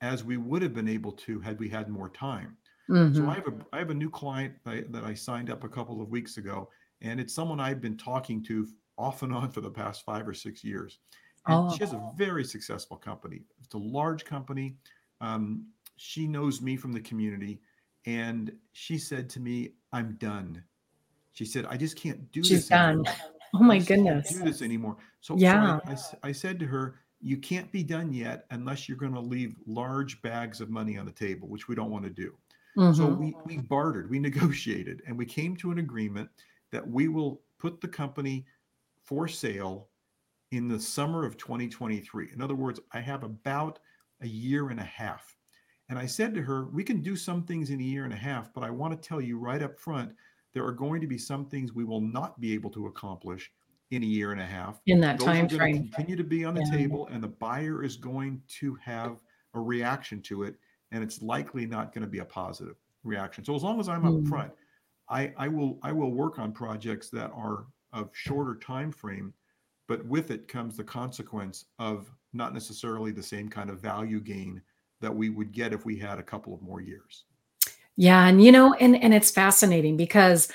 as 0.00 0.24
we 0.24 0.36
would 0.36 0.62
have 0.62 0.74
been 0.74 0.88
able 0.88 1.12
to 1.12 1.40
had 1.40 1.58
we 1.58 1.68
had 1.68 1.88
more 1.88 2.08
time. 2.08 2.56
Mm-hmm. 2.88 3.16
So 3.16 3.30
I 3.30 3.34
have 3.34 3.46
a 3.46 3.54
I 3.72 3.78
have 3.78 3.90
a 3.90 3.94
new 3.94 4.10
client 4.10 4.54
that, 4.64 4.92
that 4.92 5.04
I 5.04 5.14
signed 5.14 5.50
up 5.50 5.64
a 5.64 5.68
couple 5.68 6.00
of 6.00 6.10
weeks 6.10 6.36
ago, 6.36 6.68
and 7.00 7.18
it's 7.18 7.34
someone 7.34 7.58
I've 7.60 7.80
been 7.80 7.96
talking 7.96 8.42
to 8.44 8.66
off 8.98 9.22
and 9.22 9.32
on 9.34 9.50
for 9.50 9.60
the 9.60 9.70
past 9.70 10.04
five 10.04 10.26
or 10.26 10.34
six 10.34 10.62
years. 10.62 10.98
And 11.46 11.68
oh. 11.68 11.72
she 11.72 11.78
has 11.78 11.92
a 11.92 12.10
very 12.16 12.44
successful 12.44 12.96
company. 12.96 13.42
It's 13.62 13.74
a 13.74 13.78
large 13.78 14.24
company. 14.24 14.76
Um, 15.20 15.66
she 15.96 16.26
knows 16.26 16.60
me 16.60 16.76
from 16.76 16.92
the 16.92 17.00
community, 17.00 17.60
and 18.04 18.52
she 18.72 18.98
said 18.98 19.28
to 19.30 19.40
me, 19.40 19.72
"I'm 19.92 20.16
done." 20.20 20.62
She 21.32 21.44
said, 21.44 21.66
"I 21.66 21.76
just 21.76 21.96
can't 21.96 22.30
do 22.32 22.42
She's 22.42 22.50
this." 22.50 22.60
She's 22.62 22.68
done. 22.68 23.06
Anymore. 23.06 23.14
Oh 23.54 23.62
my 23.62 23.78
goodness! 23.78 24.34
do 24.34 24.44
this 24.44 24.60
anymore. 24.60 24.96
So 25.22 25.34
yeah, 25.38 25.78
so 25.78 26.18
I, 26.22 26.26
I, 26.26 26.28
I 26.28 26.32
said 26.32 26.58
to 26.58 26.66
her, 26.66 26.96
you 27.26 27.36
can't 27.36 27.72
be 27.72 27.82
done 27.82 28.12
yet 28.12 28.46
unless 28.50 28.88
you're 28.88 28.96
going 28.96 29.12
to 29.12 29.20
leave 29.20 29.56
large 29.66 30.22
bags 30.22 30.60
of 30.60 30.70
money 30.70 30.96
on 30.96 31.04
the 31.04 31.10
table, 31.10 31.48
which 31.48 31.66
we 31.66 31.74
don't 31.74 31.90
want 31.90 32.04
to 32.04 32.10
do. 32.10 32.32
Mm-hmm. 32.78 32.96
So 32.96 33.08
we, 33.08 33.34
we 33.44 33.56
bartered, 33.56 34.08
we 34.08 34.18
negotiated, 34.20 35.02
and 35.08 35.18
we 35.18 35.26
came 35.26 35.56
to 35.56 35.72
an 35.72 35.78
agreement 35.78 36.30
that 36.70 36.86
we 36.88 37.08
will 37.08 37.40
put 37.58 37.80
the 37.80 37.88
company 37.88 38.46
for 39.02 39.26
sale 39.26 39.88
in 40.52 40.68
the 40.68 40.78
summer 40.78 41.24
of 41.24 41.36
2023. 41.36 42.28
In 42.32 42.40
other 42.40 42.54
words, 42.54 42.78
I 42.92 43.00
have 43.00 43.24
about 43.24 43.80
a 44.20 44.28
year 44.28 44.70
and 44.70 44.78
a 44.78 44.84
half. 44.84 45.36
And 45.88 45.98
I 45.98 46.06
said 46.06 46.32
to 46.34 46.42
her, 46.42 46.66
we 46.66 46.84
can 46.84 47.02
do 47.02 47.16
some 47.16 47.42
things 47.42 47.70
in 47.70 47.80
a 47.80 47.84
year 47.84 48.04
and 48.04 48.12
a 48.12 48.16
half, 48.16 48.54
but 48.54 48.62
I 48.62 48.70
want 48.70 48.92
to 48.92 49.08
tell 49.08 49.20
you 49.20 49.36
right 49.36 49.62
up 49.62 49.80
front, 49.80 50.12
there 50.52 50.64
are 50.64 50.72
going 50.72 51.00
to 51.00 51.08
be 51.08 51.18
some 51.18 51.46
things 51.46 51.72
we 51.72 51.84
will 51.84 52.00
not 52.00 52.40
be 52.40 52.54
able 52.54 52.70
to 52.70 52.86
accomplish 52.86 53.50
in 53.90 54.02
a 54.02 54.06
year 54.06 54.32
and 54.32 54.40
a 54.40 54.46
half. 54.46 54.80
In 54.86 55.00
that 55.00 55.18
Those 55.18 55.26
time 55.26 55.48
frame, 55.48 55.88
continue 55.88 56.16
to 56.16 56.24
be 56.24 56.44
on 56.44 56.54
the 56.54 56.64
yeah. 56.64 56.76
table, 56.76 57.08
and 57.10 57.22
the 57.22 57.28
buyer 57.28 57.84
is 57.84 57.96
going 57.96 58.42
to 58.60 58.74
have 58.76 59.20
a 59.54 59.60
reaction 59.60 60.20
to 60.22 60.42
it, 60.42 60.56
and 60.92 61.02
it's 61.02 61.22
likely 61.22 61.66
not 61.66 61.92
going 61.92 62.02
to 62.02 62.10
be 62.10 62.18
a 62.18 62.24
positive 62.24 62.76
reaction. 63.04 63.44
So 63.44 63.54
as 63.54 63.62
long 63.62 63.80
as 63.80 63.88
I'm 63.88 64.02
mm. 64.02 64.22
up 64.22 64.28
front, 64.28 64.52
I, 65.08 65.32
I 65.36 65.48
will 65.48 65.78
I 65.82 65.92
will 65.92 66.10
work 66.10 66.38
on 66.38 66.52
projects 66.52 67.10
that 67.10 67.30
are 67.34 67.66
of 67.92 68.10
shorter 68.12 68.56
time 68.56 68.90
frame, 68.90 69.32
but 69.86 70.04
with 70.06 70.30
it 70.30 70.48
comes 70.48 70.76
the 70.76 70.84
consequence 70.84 71.66
of 71.78 72.10
not 72.32 72.52
necessarily 72.52 73.12
the 73.12 73.22
same 73.22 73.48
kind 73.48 73.70
of 73.70 73.80
value 73.80 74.20
gain 74.20 74.60
that 75.00 75.14
we 75.14 75.30
would 75.30 75.52
get 75.52 75.72
if 75.72 75.84
we 75.84 75.96
had 75.96 76.18
a 76.18 76.22
couple 76.22 76.54
of 76.54 76.62
more 76.62 76.80
years. 76.80 77.24
Yeah, 77.96 78.26
and 78.26 78.42
you 78.42 78.52
know, 78.52 78.74
and 78.74 79.00
and 79.00 79.14
it's 79.14 79.30
fascinating 79.30 79.96
because 79.96 80.48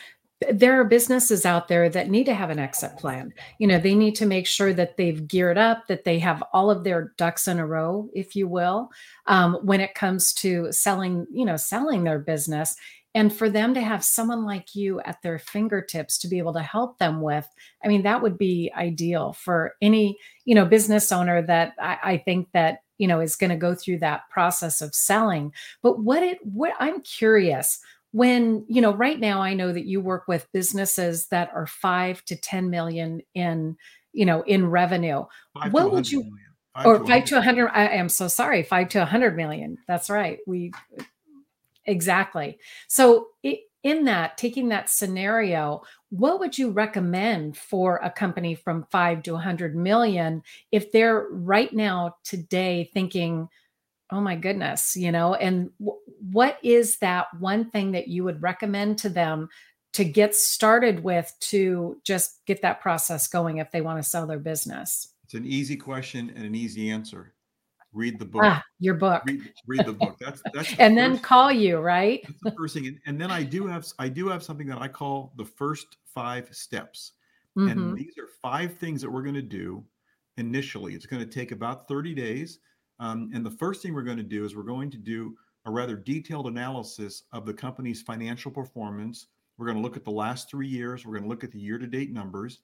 there 0.50 0.80
are 0.80 0.86
businesses 0.86 1.46
out 1.46 1.68
there 1.68 1.88
that 1.90 2.10
need 2.10 2.26
to 2.26 2.34
have 2.34 2.50
an 2.50 2.60
exit 2.60 2.98
plan. 2.98 3.34
You 3.60 3.68
know, 3.68 3.80
they 3.80 3.94
need 3.94 4.16
to 4.16 4.26
make 4.26 4.48
sure 4.48 4.74
that 4.74 4.98
they've 4.98 5.28
geared 5.28 5.58
up, 5.58 5.88
that 5.88 6.04
they 6.04 6.18
have 6.20 6.44
all 6.52 6.72
of 6.72 6.84
their 6.84 7.14
ducks 7.18 7.48
in 7.48 7.60
a 7.60 7.68
row, 7.68 8.10
if 8.14 8.36
you 8.36 8.48
will, 8.48 8.90
um, 9.28 9.56
when 9.62 9.82
it 9.82 9.94
comes 9.94 10.34
to 10.36 10.72
selling, 10.72 11.28
you 11.32 11.46
know, 11.46 11.58
selling 11.58 12.04
their 12.04 12.20
business. 12.20 12.76
And 13.14 13.32
for 13.32 13.50
them 13.50 13.74
to 13.74 13.82
have 13.82 14.04
someone 14.04 14.46
like 14.46 14.74
you 14.74 15.02
at 15.02 15.22
their 15.22 15.38
fingertips 15.38 16.18
to 16.20 16.28
be 16.28 16.38
able 16.38 16.54
to 16.54 16.62
help 16.62 16.98
them 16.98 17.22
with, 17.22 17.48
I 17.84 17.90
mean, 17.90 18.04
that 18.04 18.22
would 18.22 18.38
be 18.38 18.72
ideal 18.76 19.34
for 19.34 19.76
any, 19.82 20.18
you 20.46 20.56
know, 20.56 20.66
business 20.66 21.12
owner 21.12 21.42
that 21.44 21.74
I, 21.80 21.98
I 22.04 22.18
think 22.18 22.50
that 22.54 22.80
you 22.98 23.08
know 23.08 23.20
is 23.20 23.36
going 23.36 23.50
to 23.50 23.56
go 23.56 23.74
through 23.74 23.98
that 23.98 24.30
process 24.30 24.80
of 24.80 24.94
selling 24.94 25.52
but 25.82 25.98
what 25.98 26.22
it 26.22 26.38
what 26.46 26.72
i'm 26.80 27.02
curious 27.02 27.80
when 28.12 28.66
you 28.68 28.82
know 28.82 28.94
right 28.94 29.20
now 29.20 29.42
i 29.42 29.54
know 29.54 29.72
that 29.72 29.86
you 29.86 30.02
work 30.02 30.28
with 30.28 30.52
businesses 30.52 31.28
that 31.28 31.50
are 31.54 31.68
5 31.68 32.26
to 32.26 32.36
10 32.36 32.70
million 32.70 33.22
in 33.34 33.78
you 34.14 34.26
know 34.26 34.42
in 34.44 34.70
revenue. 34.70 35.24
What 35.72 35.92
would 35.92 36.12
you 36.12 36.36
five 36.74 36.86
or 36.86 37.06
5 37.06 37.26
to 37.26 37.36
100 37.36 37.70
i 37.74 37.88
am 37.88 38.10
so 38.10 38.28
sorry 38.28 38.64
5 38.64 38.90
to 38.90 39.00
100 39.00 39.36
million. 39.36 39.78
That's 39.88 40.10
right. 40.10 40.40
We 40.48 40.72
exactly. 41.86 42.60
So 42.88 43.28
it, 43.44 43.62
in 43.84 44.06
that 44.06 44.38
taking 44.38 44.70
that 44.70 44.90
scenario 44.90 45.82
what 46.10 46.40
would 46.40 46.56
you 46.56 46.70
recommend 46.70 47.58
for 47.58 48.00
a 48.04 48.12
company 48.12 48.54
from 48.54 48.86
5 48.92 49.24
to 49.24 49.34
100 49.34 49.76
million 49.76 50.44
if 50.72 50.92
they're 50.92 51.28
right 51.32 51.74
now 51.74 52.16
today 52.24 52.90
thinking 52.94 53.50
oh 54.12 54.22
my 54.22 54.36
goodness 54.36 54.96
you 54.96 55.12
know 55.12 55.36
and 55.36 55.70
w- 55.80 56.00
what 56.32 56.58
is 56.64 56.98
that 57.00 57.28
one 57.40 57.70
thing 57.70 57.92
that 57.92 58.08
you 58.08 58.24
would 58.24 58.42
recommend 58.42 58.98
to 58.98 59.10
them 59.10 59.50
to 59.94 60.06
get 60.06 60.36
started 60.36 61.04
with 61.04 61.34
to 61.40 62.00
just 62.04 62.46
get 62.46 62.62
that 62.62 62.82
process 62.82 63.28
going 63.28 63.58
if 63.58 63.72
they 63.72 63.82
want 63.82 64.02
to 64.02 64.10
sell 64.10 64.26
their 64.28 64.40
business 64.40 65.14
it's 65.24 65.34
an 65.34 65.46
easy 65.46 65.76
question 65.76 66.32
and 66.36 66.46
an 66.46 66.56
easy 66.56 66.90
answer 66.90 67.34
read 67.94 68.20
the 68.20 68.26
book. 68.26 68.42
Ah, 68.44 68.64
your 68.80 68.94
book. 68.96 69.24
Read, 69.26 69.52
read 69.68 69.86
the 69.86 69.94
book. 69.94 70.18
That's 70.20 70.42
that's 70.54 70.76
the 70.76 70.82
and 70.82 70.98
then 70.98 71.20
call 71.20 71.52
you, 71.52 71.80
right? 71.80 72.22
That's 72.24 72.40
the 72.44 72.52
first 72.52 72.74
thing. 72.74 72.88
And, 72.88 73.00
and, 73.06 73.22
then 73.22 73.32
I 73.32 73.44
do 73.44 73.68
have 73.68 73.86
I 74.00 74.10
do 74.10 74.28
have 74.30 74.44
something 74.44 74.68
that 74.68 74.82
I 74.82 74.88
call 74.88 75.34
the 75.38 75.46
first 75.46 75.98
five 76.06 76.48
steps. 76.52 77.14
Mm-hmm. 77.58 77.68
And 77.70 77.98
these 77.98 78.18
are 78.18 78.28
five 78.42 78.78
things 78.78 79.02
that 79.02 79.10
we're 79.10 79.24
going 79.24 79.36
to 79.36 79.42
do 79.42 79.84
initially. 80.38 80.94
It's 80.94 81.06
going 81.06 81.22
to 81.22 81.30
take 81.30 81.52
about 81.52 81.88
30 81.88 82.14
days. 82.14 82.60
Um, 83.02 83.30
and 83.34 83.46
the 83.46 83.52
first 83.52 83.82
thing 83.82 83.94
we're 83.94 84.04
going 84.04 84.18
to 84.18 84.24
do 84.24 84.46
is 84.46 84.56
we're 84.56 84.64
going 84.64 84.90
to 84.92 84.98
do 84.98 85.36
a 85.66 85.72
rather 85.72 85.98
detailed 85.98 86.48
analysis 86.48 87.24
of 87.34 87.46
the 87.46 87.54
company's 87.54 88.02
financial 88.02 88.52
performance. 88.52 89.28
We're 89.58 89.66
going 89.66 89.78
to 89.78 89.84
look 89.84 89.98
at 89.98 90.06
the 90.06 90.12
last 90.12 90.50
three 90.50 90.68
years. 90.68 91.06
We're 91.06 91.14
going 91.14 91.24
to 91.24 91.30
look 91.30 91.44
at 91.44 91.52
the 91.52 91.60
year-to-date 91.60 92.14
numbers. 92.14 92.60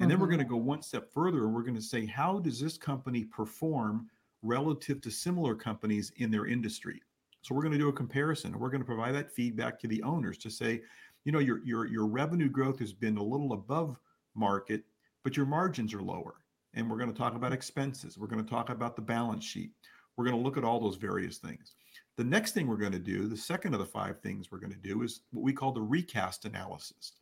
And 0.00 0.04
mm-hmm. 0.04 0.08
then 0.10 0.18
we're 0.18 0.26
mm-hmm. 0.26 0.36
going 0.36 0.46
to 0.46 0.50
go 0.50 0.56
one 0.56 0.82
step 0.82 1.12
further 1.12 1.44
and 1.44 1.54
we're 1.54 1.62
going 1.62 1.76
to 1.76 1.82
say, 1.82 2.04
how 2.04 2.40
does 2.40 2.58
this 2.58 2.76
company 2.76 3.24
perform 3.24 4.08
relative 4.42 5.00
to 5.00 5.10
similar 5.10 5.54
companies 5.54 6.12
in 6.16 6.30
their 6.30 6.46
industry. 6.46 7.00
So 7.42 7.54
we're 7.54 7.62
going 7.62 7.72
to 7.72 7.78
do 7.78 7.88
a 7.88 7.92
comparison. 7.92 8.58
We're 8.58 8.70
going 8.70 8.80
to 8.80 8.86
provide 8.86 9.14
that 9.14 9.30
feedback 9.30 9.78
to 9.80 9.88
the 9.88 10.02
owners 10.02 10.38
to 10.38 10.50
say, 10.50 10.82
you 11.24 11.32
know, 11.32 11.38
your 11.38 11.64
your 11.64 11.86
your 11.86 12.06
revenue 12.06 12.48
growth 12.48 12.78
has 12.80 12.92
been 12.92 13.16
a 13.16 13.22
little 13.22 13.52
above 13.52 13.96
market, 14.34 14.82
but 15.22 15.36
your 15.36 15.46
margins 15.46 15.94
are 15.94 16.02
lower. 16.02 16.34
And 16.74 16.90
we're 16.90 16.98
going 16.98 17.12
to 17.12 17.18
talk 17.18 17.34
about 17.34 17.52
expenses. 17.52 18.18
We're 18.18 18.26
going 18.26 18.44
to 18.44 18.50
talk 18.50 18.70
about 18.70 18.96
the 18.96 19.02
balance 19.02 19.44
sheet. 19.44 19.72
We're 20.16 20.24
going 20.24 20.36
to 20.36 20.42
look 20.42 20.56
at 20.56 20.64
all 20.64 20.80
those 20.80 20.96
various 20.96 21.38
things. 21.38 21.74
The 22.16 22.24
next 22.24 22.52
thing 22.52 22.66
we're 22.66 22.76
going 22.76 22.92
to 22.92 22.98
do, 22.98 23.26
the 23.26 23.36
second 23.36 23.74
of 23.74 23.80
the 23.80 23.86
five 23.86 24.20
things 24.20 24.50
we're 24.50 24.58
going 24.58 24.72
to 24.72 24.78
do 24.78 25.02
is 25.02 25.20
what 25.30 25.42
we 25.42 25.52
call 25.52 25.72
the 25.72 25.80
recast 25.80 26.44
analysis. 26.44 27.12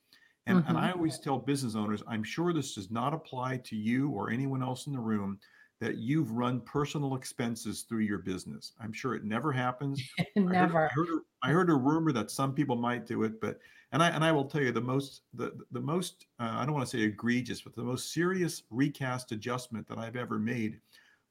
And, 0.47 0.59
mm-hmm. 0.59 0.69
and 0.71 0.78
I 0.78 0.90
always 0.90 1.19
tell 1.19 1.38
business 1.38 1.76
owners, 1.76 2.02
I'm 2.09 2.25
sure 2.25 2.52
this 2.52 2.75
does 2.75 2.90
not 2.90 3.14
apply 3.14 3.59
to 3.59 3.76
you 3.76 4.11
or 4.11 4.30
anyone 4.30 4.62
else 4.62 4.87
in 4.87 4.92
the 4.92 5.00
room, 5.00 5.38
that 5.80 5.97
you've 5.97 6.33
run 6.33 6.61
personal 6.61 7.14
expenses 7.14 7.83
through 7.83 8.00
your 8.00 8.19
business. 8.19 8.73
I'm 8.80 8.92
sure 8.92 9.14
it 9.14 9.25
never 9.25 9.50
happens. 9.50 10.02
never. 10.37 10.85
I 10.85 10.88
heard, 10.88 10.90
I 10.90 10.95
heard, 10.95 11.23
I 11.42 11.50
heard, 11.50 11.70
a 11.70 11.75
rumor 11.75 12.12
that 12.12 12.30
some 12.30 12.54
people 12.54 12.76
might 12.76 13.06
do 13.06 13.23
it, 13.23 13.40
but 13.40 13.59
and 13.92 14.02
I 14.02 14.11
and 14.11 14.25
I 14.25 14.32
will 14.32 14.44
tell 14.44 14.62
you 14.62 14.73
the 14.73 14.80
most 14.80 15.23
the 15.35 15.52
the 15.73 15.80
most 15.80 16.26
uh, 16.38 16.54
I 16.56 16.64
don't 16.64 16.75
want 16.75 16.88
to 16.88 16.97
say 16.97 17.02
egregious, 17.02 17.61
but 17.62 17.75
the 17.75 17.82
most 17.82 18.12
serious 18.12 18.62
recast 18.70 19.32
adjustment 19.32 19.88
that 19.88 19.99
I've 19.99 20.16
ever 20.16 20.38
made 20.38 20.80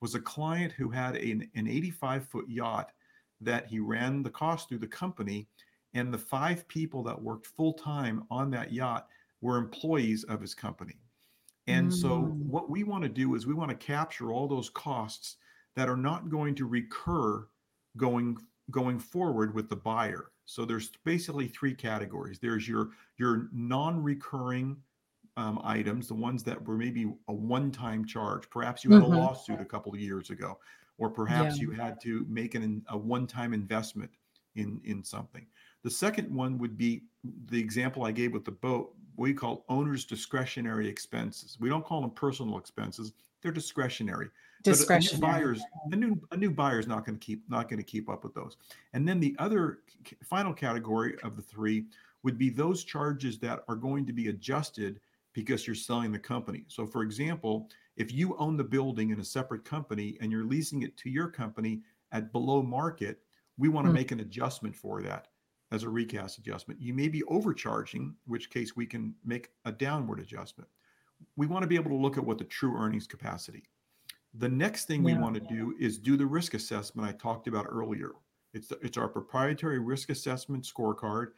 was 0.02 0.16
a 0.16 0.22
client 0.22 0.72
who 0.74 0.90
had 0.90 1.16
an, 1.18 1.50
an 1.56 1.68
85 1.68 2.26
foot 2.28 2.46
yacht 2.48 2.92
that 3.42 3.68
he 3.68 3.80
ran 3.80 4.24
the 4.24 4.30
cost 4.30 4.70
through 4.70 4.80
the 4.80 4.88
company, 4.88 5.48
and 5.94 6.14
the 6.14 6.18
five 6.18 6.68
people 6.68 7.04
that 7.04 7.22
worked 7.22 7.48
full 7.48 7.74
time 7.74 8.24
on 8.30 8.50
that 8.52 8.74
yacht 8.74 9.08
were 9.42 9.58
employees 9.58 10.24
of 10.26 10.42
his 10.42 10.54
company. 10.54 11.00
And 11.68 11.92
mm. 11.92 11.94
so, 11.94 12.22
what 12.22 12.70
we 12.70 12.84
want 12.84 13.04
to 13.04 13.10
do 13.10 13.36
is 13.36 13.46
we 13.46 13.54
want 13.54 13.70
to 13.70 13.86
capture 13.86 14.32
all 14.32 14.48
those 14.48 14.70
costs 14.70 15.38
that 15.76 15.88
are 15.88 15.98
not 15.98 16.30
going 16.30 16.56
to 16.56 16.66
recur 16.66 17.48
going 17.96 18.38
going 18.72 19.00
forward 19.00 19.54
with 19.54 19.70
the 19.70 19.76
buyer. 19.76 20.32
So 20.46 20.66
there's 20.66 20.92
basically 21.04 21.48
three 21.48 21.74
categories. 21.74 22.40
There's 22.40 22.68
your 22.68 22.90
your 23.18 23.50
non-recurring 23.52 24.78
um, 25.38 25.62
items, 25.64 26.08
the 26.08 26.16
ones 26.16 26.44
that 26.44 26.66
were 26.68 26.76
maybe 26.76 27.14
a 27.28 27.34
one-time 27.34 28.06
charge. 28.06 28.50
Perhaps 28.50 28.84
you 28.84 28.92
had 28.92 29.04
mm-hmm. 29.04 29.14
a 29.14 29.18
lawsuit 29.18 29.62
a 29.62 29.66
couple 29.66 29.94
of 29.94 30.00
years 30.00 30.32
ago, 30.32 30.58
or 30.98 31.10
perhaps 31.10 31.58
yeah. 31.58 31.62
you 31.62 31.72
had 31.72 32.02
to 32.02 32.26
make 32.28 32.56
an, 32.56 32.84
a 32.90 32.98
one-time 32.98 33.54
investment 33.54 34.12
in 34.56 34.82
in 34.84 35.04
something. 35.04 35.46
The 35.84 35.92
second 35.92 36.34
one 36.34 36.58
would 36.58 36.78
be 36.78 37.04
the 37.46 37.60
example 37.60 38.04
I 38.04 38.12
gave 38.12 38.34
with 38.34 38.46
the 38.46 38.52
boat 38.52 38.94
we 39.16 39.34
call 39.34 39.66
owners 39.70 40.06
discretionary 40.06 40.88
expenses. 40.88 41.58
We 41.60 41.70
don't 41.70 41.86
call 41.86 42.02
them 42.02 42.12
personal 42.12 42.58
expenses; 42.58 43.14
they're 43.42 43.52
discretionary. 43.52 44.30
Discretionary. 44.64 45.20
But 45.22 45.28
a 45.28 45.40
new 45.40 45.40
buyers, 45.40 45.62
a 45.92 45.96
new 45.96 46.22
a 46.32 46.38
new 46.38 46.52
buyer 46.52 46.80
is 46.80 46.88
not 46.88 47.06
going 47.06 47.18
to 47.18 47.26
keep 47.26 47.50
not 47.50 47.70
going 47.70 47.78
to 47.80 47.84
keep 47.84 48.10
up 48.10 48.24
with 48.24 48.34
those. 48.34 48.58
And 48.94 49.08
then 49.08 49.20
the 49.20 49.36
other 49.40 49.80
final 50.24 50.54
category 50.54 51.16
of 51.24 51.36
the 51.36 51.42
three 51.42 51.86
would 52.24 52.38
be 52.38 52.50
those 52.50 52.84
charges 52.84 53.40
that 53.40 53.64
are 53.68 53.76
going 53.76 54.06
to 54.06 54.14
be 54.14 54.28
adjusted 54.28 55.00
because 55.34 55.66
you're 55.66 55.76
selling 55.76 56.12
the 56.12 56.20
company. 56.20 56.66
So, 56.68 56.86
for 56.86 57.04
example, 57.04 57.70
if 57.96 58.12
you 58.12 58.36
own 58.38 58.58
the 58.58 58.64
building 58.64 59.12
in 59.12 59.20
a 59.20 59.24
separate 59.24 59.64
company 59.64 60.18
and 60.20 60.32
you're 60.32 60.46
leasing 60.46 60.82
it 60.82 60.98
to 60.98 61.10
your 61.10 61.30
company 61.30 61.82
at 62.12 62.32
below 62.32 62.62
market, 62.62 63.20
we 63.58 63.70
want 63.70 63.86
to 63.86 63.90
mm-hmm. 63.90 63.96
make 63.96 64.12
an 64.12 64.20
adjustment 64.20 64.76
for 64.76 65.02
that 65.02 65.28
as 65.72 65.84
a 65.84 65.90
recast 65.90 66.40
adjustment. 66.40 66.82
You 66.82 66.94
may 66.94 67.08
be 67.08 67.24
overcharging, 67.26 68.16
which 68.26 68.50
case 68.50 68.76
we 68.76 68.86
can 68.86 69.14
make 69.24 69.50
a 69.66 69.72
downward 69.72 70.20
adjustment. 70.20 70.70
We 71.36 71.48
want 71.48 71.64
to 71.64 71.68
be 71.68 71.76
able 71.76 71.92
to 71.92 71.98
look 71.98 72.18
at 72.18 72.26
what 72.26 72.38
the 72.38 72.46
true 72.46 72.76
earnings 72.78 73.06
capacity. 73.06 73.64
The 74.36 74.50
next 74.50 74.86
thing 74.86 75.04
yeah. 75.06 75.16
we 75.16 75.22
want 75.22 75.36
to 75.36 75.42
do 75.42 75.76
is 75.80 75.98
do 75.98 76.16
the 76.16 76.26
risk 76.26 76.54
assessment 76.54 77.08
I 77.08 77.12
talked 77.14 77.48
about 77.48 77.68
earlier. 77.70 78.12
It's 78.54 78.68
the, 78.68 78.80
it's 78.82 78.98
our 78.98 79.08
proprietary 79.08 79.80
risk 79.80 80.10
assessment 80.10 80.64
scorecard, 80.64 81.30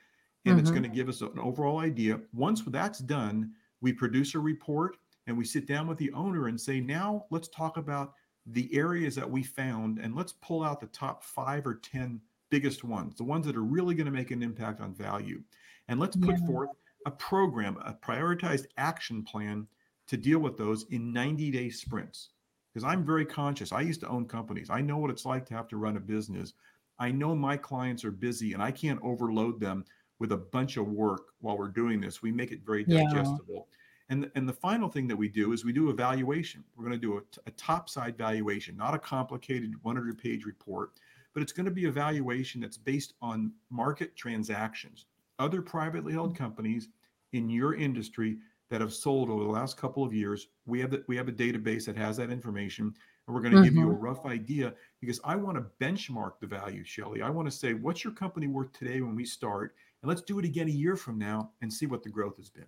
and 0.45 0.53
mm-hmm. 0.53 0.59
it's 0.59 0.71
going 0.71 0.83
to 0.83 0.89
give 0.89 1.09
us 1.09 1.21
an 1.21 1.39
overall 1.39 1.79
idea. 1.79 2.19
Once 2.33 2.61
that's 2.67 2.99
done, 2.99 3.51
we 3.81 3.93
produce 3.93 4.35
a 4.35 4.39
report 4.39 4.97
and 5.27 5.37
we 5.37 5.45
sit 5.45 5.67
down 5.67 5.87
with 5.87 5.97
the 5.97 6.11
owner 6.13 6.47
and 6.47 6.59
say, 6.59 6.79
now 6.79 7.25
let's 7.29 7.47
talk 7.49 7.77
about 7.77 8.13
the 8.47 8.73
areas 8.75 9.15
that 9.15 9.29
we 9.29 9.43
found 9.43 9.99
and 9.99 10.15
let's 10.15 10.33
pull 10.33 10.63
out 10.63 10.79
the 10.79 10.87
top 10.87 11.23
five 11.23 11.65
or 11.67 11.75
ten 11.75 12.19
biggest 12.49 12.83
ones, 12.83 13.15
the 13.15 13.23
ones 13.23 13.45
that 13.45 13.55
are 13.55 13.63
really 13.63 13.95
going 13.95 14.05
to 14.05 14.11
make 14.11 14.31
an 14.31 14.43
impact 14.43 14.81
on 14.81 14.93
value. 14.93 15.41
And 15.87 15.99
let's 15.99 16.15
put 16.15 16.39
yeah. 16.39 16.45
forth 16.45 16.69
a 17.05 17.11
program, 17.11 17.77
a 17.85 17.93
prioritized 17.93 18.67
action 18.77 19.23
plan 19.23 19.67
to 20.07 20.17
deal 20.17 20.39
with 20.39 20.57
those 20.57 20.83
in 20.89 21.13
90 21.13 21.51
day 21.51 21.69
sprints. 21.69 22.29
Because 22.73 22.85
I'm 22.85 23.05
very 23.05 23.25
conscious. 23.25 23.71
I 23.71 23.81
used 23.81 24.01
to 24.01 24.07
own 24.07 24.25
companies. 24.25 24.69
I 24.69 24.81
know 24.81 24.97
what 24.97 25.11
it's 25.11 25.25
like 25.25 25.45
to 25.47 25.53
have 25.53 25.67
to 25.69 25.77
run 25.77 25.97
a 25.97 25.99
business. 25.99 26.53
I 26.99 27.11
know 27.11 27.35
my 27.35 27.57
clients 27.57 28.05
are 28.05 28.11
busy 28.11 28.53
and 28.53 28.61
I 28.61 28.71
can't 28.71 28.99
overload 29.03 29.59
them 29.59 29.85
with 30.19 30.31
a 30.31 30.37
bunch 30.37 30.77
of 30.77 30.87
work 30.87 31.33
while 31.39 31.57
we're 31.57 31.67
doing 31.67 31.99
this. 31.99 32.21
We 32.21 32.31
make 32.31 32.51
it 32.51 32.61
very 32.65 32.83
digestible. 32.83 33.41
Yeah. 33.49 33.77
And, 34.09 34.31
and 34.35 34.47
the 34.47 34.53
final 34.53 34.89
thing 34.89 35.07
that 35.07 35.15
we 35.15 35.29
do 35.29 35.53
is 35.53 35.65
we 35.65 35.73
do 35.73 35.89
evaluation. 35.89 36.63
We're 36.75 36.85
going 36.85 36.99
to 36.99 37.07
do 37.07 37.17
a, 37.17 37.21
a 37.47 37.51
top 37.51 37.89
side 37.89 38.17
valuation, 38.17 38.77
not 38.77 38.93
a 38.93 38.99
complicated 38.99 39.71
100 39.83 40.17
page 40.17 40.45
report 40.45 40.91
but 41.33 41.43
it's 41.43 41.51
going 41.51 41.65
to 41.65 41.71
be 41.71 41.85
a 41.85 41.91
valuation 41.91 42.61
that's 42.61 42.77
based 42.77 43.13
on 43.21 43.51
market 43.69 44.15
transactions. 44.15 45.05
Other 45.39 45.61
privately 45.61 46.13
held 46.13 46.33
mm-hmm. 46.33 46.43
companies 46.43 46.89
in 47.33 47.49
your 47.49 47.75
industry 47.75 48.37
that 48.71 48.81
have 48.81 48.93
sold 48.93 49.29
over 49.29 49.43
the 49.43 49.49
last 49.49 49.77
couple 49.77 50.03
of 50.03 50.13
years, 50.13 50.47
we 50.65 50.79
have 50.79 50.89
the, 50.89 51.03
we 51.07 51.15
have 51.17 51.27
a 51.27 51.31
database 51.31 51.85
that 51.85 51.95
has 51.95 52.17
that 52.17 52.31
information, 52.31 52.85
and 53.27 53.35
we're 53.35 53.41
going 53.41 53.51
to 53.51 53.57
mm-hmm. 53.57 53.65
give 53.65 53.75
you 53.75 53.91
a 53.91 53.93
mm-hmm. 53.93 54.03
rough 54.03 54.25
idea 54.25 54.73
because 54.99 55.19
I 55.23 55.35
want 55.35 55.57
to 55.57 55.85
benchmark 55.85 56.39
the 56.39 56.47
value, 56.47 56.83
Shelly. 56.83 57.21
I 57.21 57.29
want 57.29 57.47
to 57.47 57.55
say, 57.55 57.73
what's 57.73 58.03
your 58.03 58.13
company 58.13 58.47
worth 58.47 58.73
today 58.73 59.01
when 59.01 59.15
we 59.15 59.25
start, 59.25 59.75
and 60.01 60.09
let's 60.09 60.21
do 60.21 60.39
it 60.39 60.45
again 60.45 60.67
a 60.67 60.71
year 60.71 60.95
from 60.95 61.19
now 61.19 61.51
and 61.61 61.71
see 61.71 61.85
what 61.85 62.01
the 62.01 62.09
growth 62.09 62.37
has 62.37 62.49
been. 62.49 62.65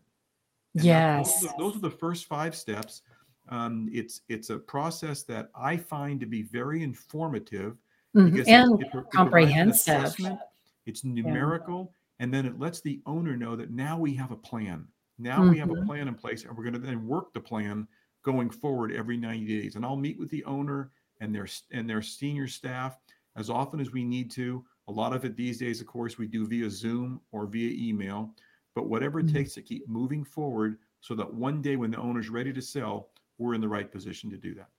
And 0.75 0.83
yes, 0.83 1.41
those 1.41 1.49
are, 1.49 1.55
those 1.57 1.75
are 1.77 1.79
the 1.79 1.89
first 1.89 2.25
five 2.25 2.55
steps. 2.55 3.01
Um, 3.49 3.89
it's 3.91 4.21
it's 4.29 4.49
a 4.51 4.57
process 4.57 5.23
that 5.23 5.49
I 5.55 5.77
find 5.77 6.19
to 6.19 6.25
be 6.25 6.43
very 6.43 6.83
informative 6.83 7.77
Mhm. 8.15 8.31
because 8.31 8.47
And 8.47 8.81
it, 8.81 8.87
it, 8.93 9.11
comprehensive. 9.11 10.15
it's 10.85 11.03
numerical, 11.03 11.93
and 12.19 12.33
then 12.33 12.45
it 12.45 12.59
lets 12.59 12.81
the 12.81 13.01
owner 13.05 13.35
know 13.35 13.55
that 13.55 13.71
now 13.71 13.97
we 13.97 14.13
have 14.15 14.31
a 14.31 14.37
plan. 14.37 14.87
Now 15.17 15.45
we 15.45 15.57
have 15.59 15.69
a 15.71 15.75
Mhm. 15.75 15.85
plan 15.85 16.07
in 16.07 16.15
place, 16.15 16.43
and 16.45 16.55
we're 16.55 16.63
going 16.63 16.73
to 16.73 16.79
then 16.79 17.07
work 17.07 17.33
the 17.33 17.39
plan 17.41 17.87
going 18.23 18.49
forward 18.49 18.91
every 18.91 19.17
90 19.17 19.45
days. 19.47 19.75
And 19.75 19.85
I'll 19.85 19.95
meet 19.97 20.17
with 20.19 20.29
the 20.29 20.43
owner 20.45 20.91
and 21.19 21.33
their 21.33 21.47
and 21.71 21.89
their 21.89 22.01
senior 22.01 22.47
staff 22.47 22.97
as 23.35 23.49
often 23.49 23.79
as 23.79 23.91
we 23.91 24.03
need 24.03 24.31
to. 24.31 24.65
A 24.87 24.91
lot 24.91 25.13
of 25.13 25.23
it 25.25 25.35
these 25.35 25.57
days, 25.59 25.81
of 25.81 25.87
course, 25.87 26.17
we 26.17 26.27
do 26.27 26.47
via 26.47 26.69
Zoom 26.69 27.21
or 27.31 27.45
via 27.47 27.71
email. 27.71 28.35
But 28.75 28.89
whatever 28.89 29.19
it 29.19 29.27
Mhm. 29.27 29.31
takes 29.31 29.53
to 29.53 29.61
keep 29.61 29.87
moving 29.87 30.23
forward, 30.23 30.79
so 30.99 31.15
that 31.15 31.33
one 31.33 31.61
day 31.61 31.75
when 31.75 31.91
the 31.91 31.97
owner's 31.99 32.29
ready 32.29 32.51
to 32.53 32.61
sell, 32.61 33.11
we're 33.37 33.53
in 33.53 33.61
the 33.61 33.69
right 33.69 33.91
position 33.91 34.29
to 34.31 34.37
do 34.37 34.55
that. 34.55 34.69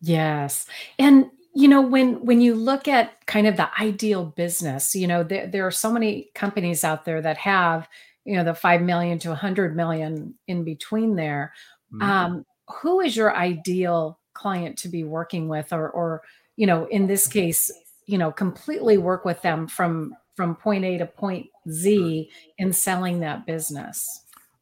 Yes. 0.00 0.66
And 0.98 1.30
you 1.54 1.66
know 1.68 1.80
when 1.80 2.24
when 2.24 2.40
you 2.40 2.54
look 2.54 2.86
at 2.88 3.26
kind 3.26 3.46
of 3.46 3.56
the 3.56 3.68
ideal 3.80 4.24
business, 4.26 4.94
you 4.94 5.06
know 5.06 5.22
there 5.22 5.46
there 5.46 5.66
are 5.66 5.70
so 5.72 5.92
many 5.92 6.30
companies 6.34 6.84
out 6.84 7.04
there 7.04 7.20
that 7.20 7.36
have, 7.38 7.88
you 8.30 8.36
know, 8.36 8.44
the 8.44 8.54
5 8.54 8.82
million 8.82 9.18
to 9.18 9.28
100 9.30 9.74
million 9.74 10.34
in 10.46 10.62
between 10.62 11.16
there. 11.16 11.52
Mhm. 11.92 12.02
Um 12.02 12.46
who 12.80 13.00
is 13.00 13.16
your 13.16 13.36
ideal 13.36 14.20
client 14.34 14.78
to 14.78 14.88
be 14.88 15.02
working 15.02 15.48
with 15.48 15.72
or 15.72 15.90
or 15.90 16.22
you 16.56 16.66
know, 16.66 16.86
in 16.86 17.06
this 17.08 17.26
case, 17.26 17.70
you 18.06 18.18
know, 18.18 18.30
completely 18.30 18.98
work 18.98 19.24
with 19.24 19.42
them 19.42 19.66
from 19.66 20.14
from 20.36 20.54
point 20.54 20.84
A 20.84 20.98
to 20.98 21.06
point 21.06 21.46
Z 21.68 22.30
in 22.58 22.72
selling 22.72 23.20
that 23.20 23.46
business? 23.46 24.06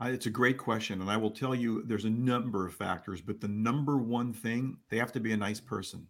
It's 0.00 0.26
a 0.26 0.30
great 0.30 0.56
question. 0.56 1.00
And 1.02 1.10
I 1.10 1.16
will 1.16 1.30
tell 1.30 1.54
you, 1.54 1.82
there's 1.84 2.04
a 2.04 2.10
number 2.10 2.66
of 2.66 2.72
factors, 2.75 3.20
but 3.20 3.40
the 3.40 3.48
number 3.48 3.98
one 3.98 4.32
thing, 4.32 4.78
they 4.90 4.96
have 4.96 5.12
to 5.12 5.20
be 5.20 5.32
a 5.32 5.37
nice 5.37 5.60
person. 5.60 6.06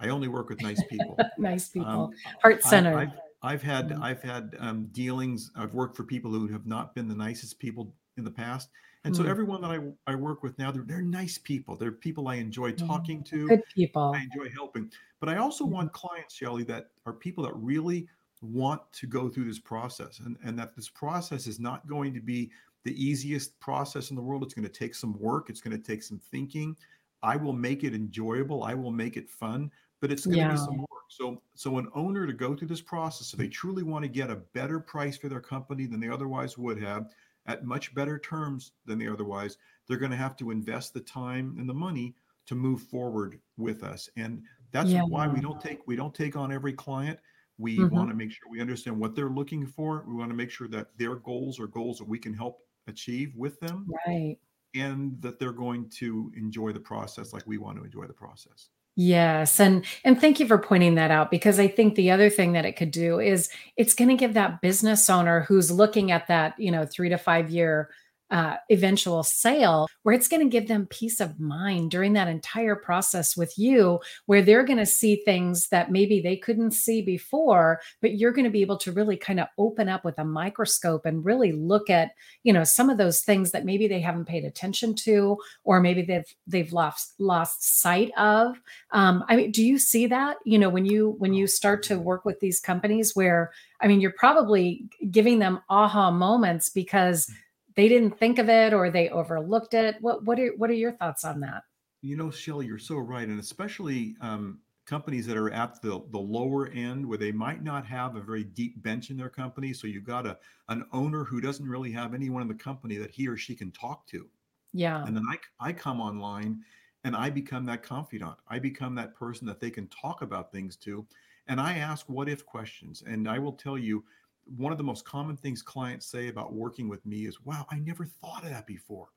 I 0.00 0.08
only 0.08 0.28
work 0.28 0.48
with 0.48 0.62
nice 0.62 0.82
people. 0.88 1.18
nice 1.38 1.68
people, 1.68 1.90
Um, 1.90 2.10
heart 2.42 2.62
centered. 2.62 3.12
I've 3.44 3.62
had 3.62 3.92
Mhm. 3.92 4.00
I've 4.00 4.22
had 4.22 4.56
um, 4.58 4.86
dealings. 4.88 5.50
I've 5.56 5.74
worked 5.74 5.96
for 5.96 6.04
people 6.04 6.30
who 6.32 6.48
have 6.48 6.66
not 6.66 6.94
been 6.94 7.08
the 7.08 7.14
nicest 7.16 7.58
people 7.58 7.94
in 8.16 8.24
the 8.24 8.30
past, 8.30 8.70
and 9.04 9.14
so 9.14 9.22
Mm. 9.22 9.26
everyone 9.26 9.60
that 9.62 9.70
I 9.72 9.80
I 10.12 10.14
work 10.16 10.42
with 10.42 10.58
now, 10.58 10.70
they're 10.72 10.84
they're 10.84 11.02
nice 11.02 11.38
people. 11.38 11.76
They're 11.76 11.92
people 11.92 12.28
I 12.28 12.36
enjoy 12.36 12.72
Mm. 12.78 12.98
talking 12.98 13.24
to. 13.24 13.40
Good 13.48 13.62
people. 13.74 14.10
I 14.14 14.24
enjoy 14.24 14.50
helping. 14.50 14.92
But 15.20 15.28
I 15.28 15.36
also 15.38 15.64
Mhm. 15.64 15.74
want 15.76 15.92
clients, 15.92 16.34
Shelly, 16.34 16.64
that 16.64 16.92
are 17.06 17.12
people 17.12 17.44
that 17.44 17.54
really 17.56 18.08
want 18.42 18.82
to 18.92 19.06
go 19.06 19.28
through 19.28 19.46
this 19.46 19.58
process, 19.60 20.20
and 20.20 20.36
and 20.44 20.58
that 20.58 20.74
this 20.76 20.88
process 20.88 21.46
is 21.46 21.60
not 21.60 21.86
going 21.88 22.14
to 22.14 22.20
be 22.20 22.52
the 22.84 22.94
easiest 23.02 23.58
process 23.60 24.10
in 24.10 24.16
the 24.16 24.22
world. 24.22 24.42
It's 24.44 24.54
going 24.54 24.68
to 24.68 24.72
take 24.80 24.94
some 24.94 25.18
work. 25.18 25.50
It's 25.50 25.60
going 25.60 25.76
to 25.76 25.82
take 25.82 26.02
some 26.02 26.18
thinking. 26.18 26.76
I 27.22 27.36
will 27.36 27.54
make 27.54 27.84
it 27.84 27.94
enjoyable. 27.94 28.62
I 28.64 28.74
will 28.74 28.92
make 28.92 29.16
it 29.16 29.30
fun 29.30 29.70
but 30.04 30.12
it's 30.12 30.26
going 30.26 30.38
to 30.38 30.44
be 30.44 30.54
some 30.54 30.76
work. 30.76 30.88
So, 31.08 31.42
so 31.54 31.78
an 31.78 31.88
owner 31.94 32.26
to 32.26 32.34
go 32.34 32.54
through 32.54 32.68
this 32.68 32.82
process, 32.82 33.32
if 33.32 33.38
they 33.38 33.48
truly 33.48 33.82
want 33.82 34.02
to 34.02 34.08
get 34.10 34.28
a 34.28 34.36
better 34.36 34.78
price 34.78 35.16
for 35.16 35.30
their 35.30 35.40
company 35.40 35.86
than 35.86 35.98
they 35.98 36.10
otherwise 36.10 36.58
would 36.58 36.78
have, 36.82 37.10
at 37.46 37.64
much 37.64 37.94
better 37.94 38.18
terms 38.18 38.72
than 38.84 38.98
they 38.98 39.08
otherwise, 39.08 39.56
they're 39.88 39.96
going 39.96 40.10
to 40.10 40.16
have 40.18 40.36
to 40.36 40.50
invest 40.50 40.92
the 40.92 41.00
time 41.00 41.56
and 41.58 41.66
the 41.66 41.72
money 41.72 42.14
to 42.44 42.54
move 42.54 42.82
forward 42.82 43.40
with 43.56 43.82
us. 43.82 44.10
And 44.18 44.42
that's 44.72 44.90
Yeah. 44.90 45.04
why 45.08 45.26
we 45.26 45.40
don't 45.40 45.58
take 45.58 45.86
we 45.86 45.96
don't 45.96 46.14
take 46.14 46.36
on 46.36 46.52
every 46.52 46.74
client. 46.74 47.18
We 47.56 47.86
Mhm. 47.86 47.90
want 47.90 48.10
to 48.10 48.14
make 48.14 48.30
sure 48.30 48.50
we 48.50 48.60
understand 48.60 49.00
what 49.00 49.14
they're 49.14 49.30
looking 49.30 49.66
for. 49.66 50.04
We 50.06 50.16
want 50.16 50.28
to 50.32 50.36
make 50.36 50.50
sure 50.50 50.68
that 50.68 50.98
their 50.98 51.14
goals 51.16 51.58
are 51.58 51.66
goals 51.66 51.96
that 51.96 52.08
we 52.08 52.18
can 52.18 52.34
help 52.34 52.58
achieve 52.88 53.34
with 53.36 53.58
them, 53.60 53.86
Right. 54.06 54.38
and 54.74 55.22
that 55.22 55.38
they're 55.38 55.52
going 55.52 55.88
to 55.90 56.32
enjoy 56.36 56.72
the 56.72 56.80
process 56.80 57.32
like 57.32 57.46
we 57.46 57.58
want 57.58 57.78
to 57.78 57.84
enjoy 57.84 58.06
the 58.06 58.14
process. 58.14 58.70
Yes, 58.96 59.58
and 59.58 59.84
and 60.04 60.20
thank 60.20 60.38
you 60.38 60.46
for 60.46 60.56
pointing 60.56 60.94
that 60.94 61.10
out 61.10 61.28
because 61.30 61.58
I 61.58 61.66
think 61.66 61.96
the 61.96 62.12
other 62.12 62.30
thing 62.30 62.52
that 62.52 62.64
it 62.64 62.76
could 62.76 62.92
do 62.92 63.18
is 63.18 63.48
it's 63.76 63.92
going 63.94 64.08
to 64.08 64.14
give 64.16 64.34
that 64.34 64.60
business 64.60 65.10
owner 65.10 65.40
who's 65.40 65.70
looking 65.72 66.12
at 66.12 66.28
that, 66.28 66.54
you 66.58 66.70
know, 66.70 66.86
3 66.86 67.08
to 67.08 67.18
5 67.18 67.50
year 67.50 67.90
uh, 68.30 68.56
eventual 68.70 69.22
sale 69.22 69.86
where 70.02 70.14
it's 70.14 70.28
going 70.28 70.42
to 70.42 70.48
give 70.48 70.68
them 70.68 70.86
peace 70.86 71.20
of 71.20 71.38
mind 71.38 71.90
during 71.90 72.14
that 72.14 72.28
entire 72.28 72.74
process 72.74 73.36
with 73.36 73.56
you 73.58 74.00
where 74.26 74.42
they're 74.42 74.64
going 74.64 74.78
to 74.78 74.86
see 74.86 75.16
things 75.24 75.68
that 75.68 75.90
maybe 75.90 76.20
they 76.20 76.36
couldn't 76.36 76.72
see 76.72 77.02
before 77.02 77.80
but 78.00 78.16
you're 78.16 78.32
going 78.32 78.44
to 78.44 78.50
be 78.50 78.62
able 78.62 78.78
to 78.78 78.92
really 78.92 79.16
kind 79.16 79.38
of 79.38 79.46
open 79.58 79.88
up 79.88 80.04
with 80.04 80.18
a 80.18 80.24
microscope 80.24 81.06
and 81.06 81.24
really 81.24 81.52
look 81.52 81.90
at 81.90 82.12
you 82.42 82.52
know 82.52 82.64
some 82.64 82.90
of 82.90 82.98
those 82.98 83.20
things 83.20 83.50
that 83.50 83.64
maybe 83.64 83.86
they 83.86 84.00
haven't 84.00 84.24
paid 84.24 84.44
attention 84.44 84.94
to 84.94 85.36
or 85.64 85.80
maybe 85.80 86.02
they've 86.02 86.34
they've 86.46 86.72
lost 86.72 87.14
lost 87.18 87.80
sight 87.80 88.10
of. 88.16 88.60
Um, 88.92 89.24
i 89.28 89.36
mean 89.36 89.50
do 89.50 89.62
you 89.62 89.78
see 89.78 90.06
that? 90.06 90.38
You 90.44 90.58
know 90.58 90.68
when 90.68 90.86
you 90.86 91.14
when 91.18 91.34
you 91.34 91.46
start 91.46 91.82
to 91.84 91.98
work 91.98 92.24
with 92.24 92.40
these 92.40 92.60
companies 92.60 93.14
where 93.14 93.52
i 93.80 93.86
mean 93.86 94.00
you're 94.00 94.12
probably 94.12 94.86
giving 95.10 95.38
them 95.38 95.60
aha 95.68 96.10
moments 96.10 96.68
because 96.68 97.30
they 97.76 97.88
didn't 97.88 98.18
think 98.18 98.38
of 98.38 98.48
it 98.48 98.72
or 98.72 98.90
they 98.90 99.08
overlooked 99.10 99.74
it 99.74 99.96
what 100.00 100.24
what 100.24 100.38
are 100.38 100.52
what 100.56 100.70
are 100.70 100.74
your 100.74 100.92
thoughts 100.92 101.24
on 101.24 101.40
that 101.40 101.62
You 102.02 102.16
know, 102.16 102.30
Shelly, 102.30 102.66
you're 102.66 102.78
so 102.78 102.98
right, 102.98 103.26
and 103.26 103.40
especially 103.40 104.14
um, 104.20 104.60
companies 104.86 105.26
that 105.26 105.36
are 105.38 105.50
at 105.50 105.80
the 105.80 106.02
the 106.10 106.18
lower 106.18 106.68
end 106.68 107.06
where 107.06 107.16
they 107.18 107.32
might 107.32 107.62
not 107.62 107.86
have 107.86 108.16
a 108.16 108.20
very 108.20 108.44
deep 108.44 108.82
bench 108.82 109.10
in 109.10 109.16
their 109.16 109.30
company. 109.30 109.72
So 109.72 109.86
you've 109.86 110.04
got 110.04 110.26
a 110.26 110.38
an 110.68 110.84
owner 110.92 111.24
who 111.24 111.40
doesn't 111.40 111.66
really 111.66 111.90
have 111.92 112.12
anyone 112.14 112.42
in 112.42 112.48
the 112.48 112.54
company 112.54 112.96
that 112.98 113.10
he 113.10 113.26
or 113.26 113.36
she 113.36 113.54
can 113.54 113.70
talk 113.72 114.06
to, 114.08 114.28
yeah 114.72 115.04
and 115.06 115.16
then 115.16 115.24
I 115.30 115.36
I 115.68 115.72
come 115.72 116.00
online 116.00 116.62
and 117.04 117.16
I 117.16 117.30
become 117.30 117.64
that 117.66 117.82
confidant. 117.82 118.36
I 118.48 118.58
become 118.58 118.94
that 118.96 119.14
person 119.14 119.46
that 119.46 119.60
they 119.60 119.70
can 119.70 119.88
talk 119.88 120.22
about 120.22 120.52
things 120.52 120.76
to, 120.78 121.06
and 121.48 121.60
I 121.60 121.78
ask 121.78 122.06
what 122.08 122.28
if 122.28 122.44
questions. 122.44 123.02
And 123.06 123.28
I 123.28 123.38
will 123.38 123.52
tell 123.52 123.78
you, 123.78 124.04
one 124.46 124.72
of 124.72 124.78
the 124.78 124.84
most 124.84 125.04
common 125.04 125.36
things 125.36 125.62
clients 125.62 126.06
say 126.06 126.28
about 126.28 126.52
working 126.54 126.88
with 126.88 127.04
me 127.06 127.26
is, 127.26 127.40
"Wow, 127.42 127.66
I 127.70 127.78
never 127.78 128.04
thought 128.06 128.44
of 128.44 128.50
that 128.50 128.66
before." 128.66 129.10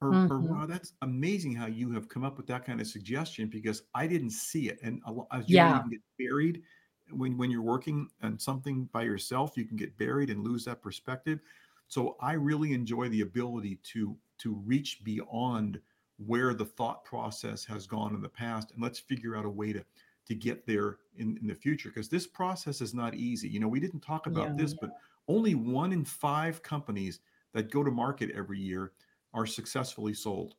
or, 0.00 0.22
or 0.28 0.40
Mhm. 0.40 0.48
wow, 0.52 0.66
that's 0.66 0.94
amazing 1.02 1.54
how 1.54 1.66
you 1.66 1.90
have 1.92 2.08
come 2.08 2.24
up 2.24 2.36
with 2.36 2.46
that 2.46 2.64
kind 2.64 2.80
of 2.80 2.86
suggestion 2.86 3.48
because 3.48 3.82
I 3.94 4.06
didn't 4.06 4.30
see 4.30 4.68
it. 4.68 4.78
And 4.82 5.02
a 5.06 5.12
lo- 5.12 5.26
as 5.32 5.50
you 5.50 5.58
know, 5.58 5.68
you 5.68 5.80
yeah 5.80 5.82
can 5.82 5.90
get 5.90 6.02
buried 6.18 6.62
when 7.10 7.36
when 7.36 7.50
you're 7.50 7.62
working 7.62 8.08
on 8.22 8.38
something 8.38 8.86
by 8.86 9.02
yourself. 9.02 9.56
You 9.56 9.64
can 9.66 9.76
get 9.76 9.96
buried 9.96 10.30
and 10.30 10.44
lose 10.44 10.64
that 10.66 10.82
perspective. 10.82 11.40
So 11.88 12.16
I 12.20 12.32
really 12.34 12.72
enjoy 12.72 13.08
the 13.08 13.22
ability 13.22 13.76
to 13.76 14.18
to 14.38 14.54
reach 14.54 15.02
beyond 15.04 15.80
where 16.18 16.54
the 16.54 16.64
thought 16.64 17.04
process 17.04 17.64
has 17.64 17.86
gone 17.86 18.14
in 18.14 18.20
the 18.22 18.28
past, 18.28 18.72
and 18.72 18.82
let's 18.82 18.98
figure 18.98 19.36
out 19.36 19.44
a 19.44 19.50
way 19.50 19.72
to 19.72 19.84
to 20.28 20.34
get 20.34 20.66
there 20.66 20.98
in, 21.16 21.38
in 21.40 21.46
the 21.48 21.54
future 21.54 21.88
because 21.88 22.08
this 22.08 22.26
process 22.26 22.80
is 22.80 22.94
not 22.94 23.14
easy. 23.14 23.48
You 23.48 23.60
know, 23.60 23.68
we 23.68 23.80
didn't 23.80 24.00
talk 24.00 24.26
about 24.26 24.48
yeah. 24.48 24.54
this, 24.56 24.74
but 24.74 24.90
only 25.26 25.54
one 25.54 25.92
in 25.92 26.04
five 26.04 26.62
companies 26.62 27.20
that 27.54 27.70
go 27.70 27.82
to 27.82 27.90
market 27.90 28.30
every 28.36 28.58
year 28.58 28.92
are 29.34 29.46
successfully 29.46 30.14
sold. 30.14 30.54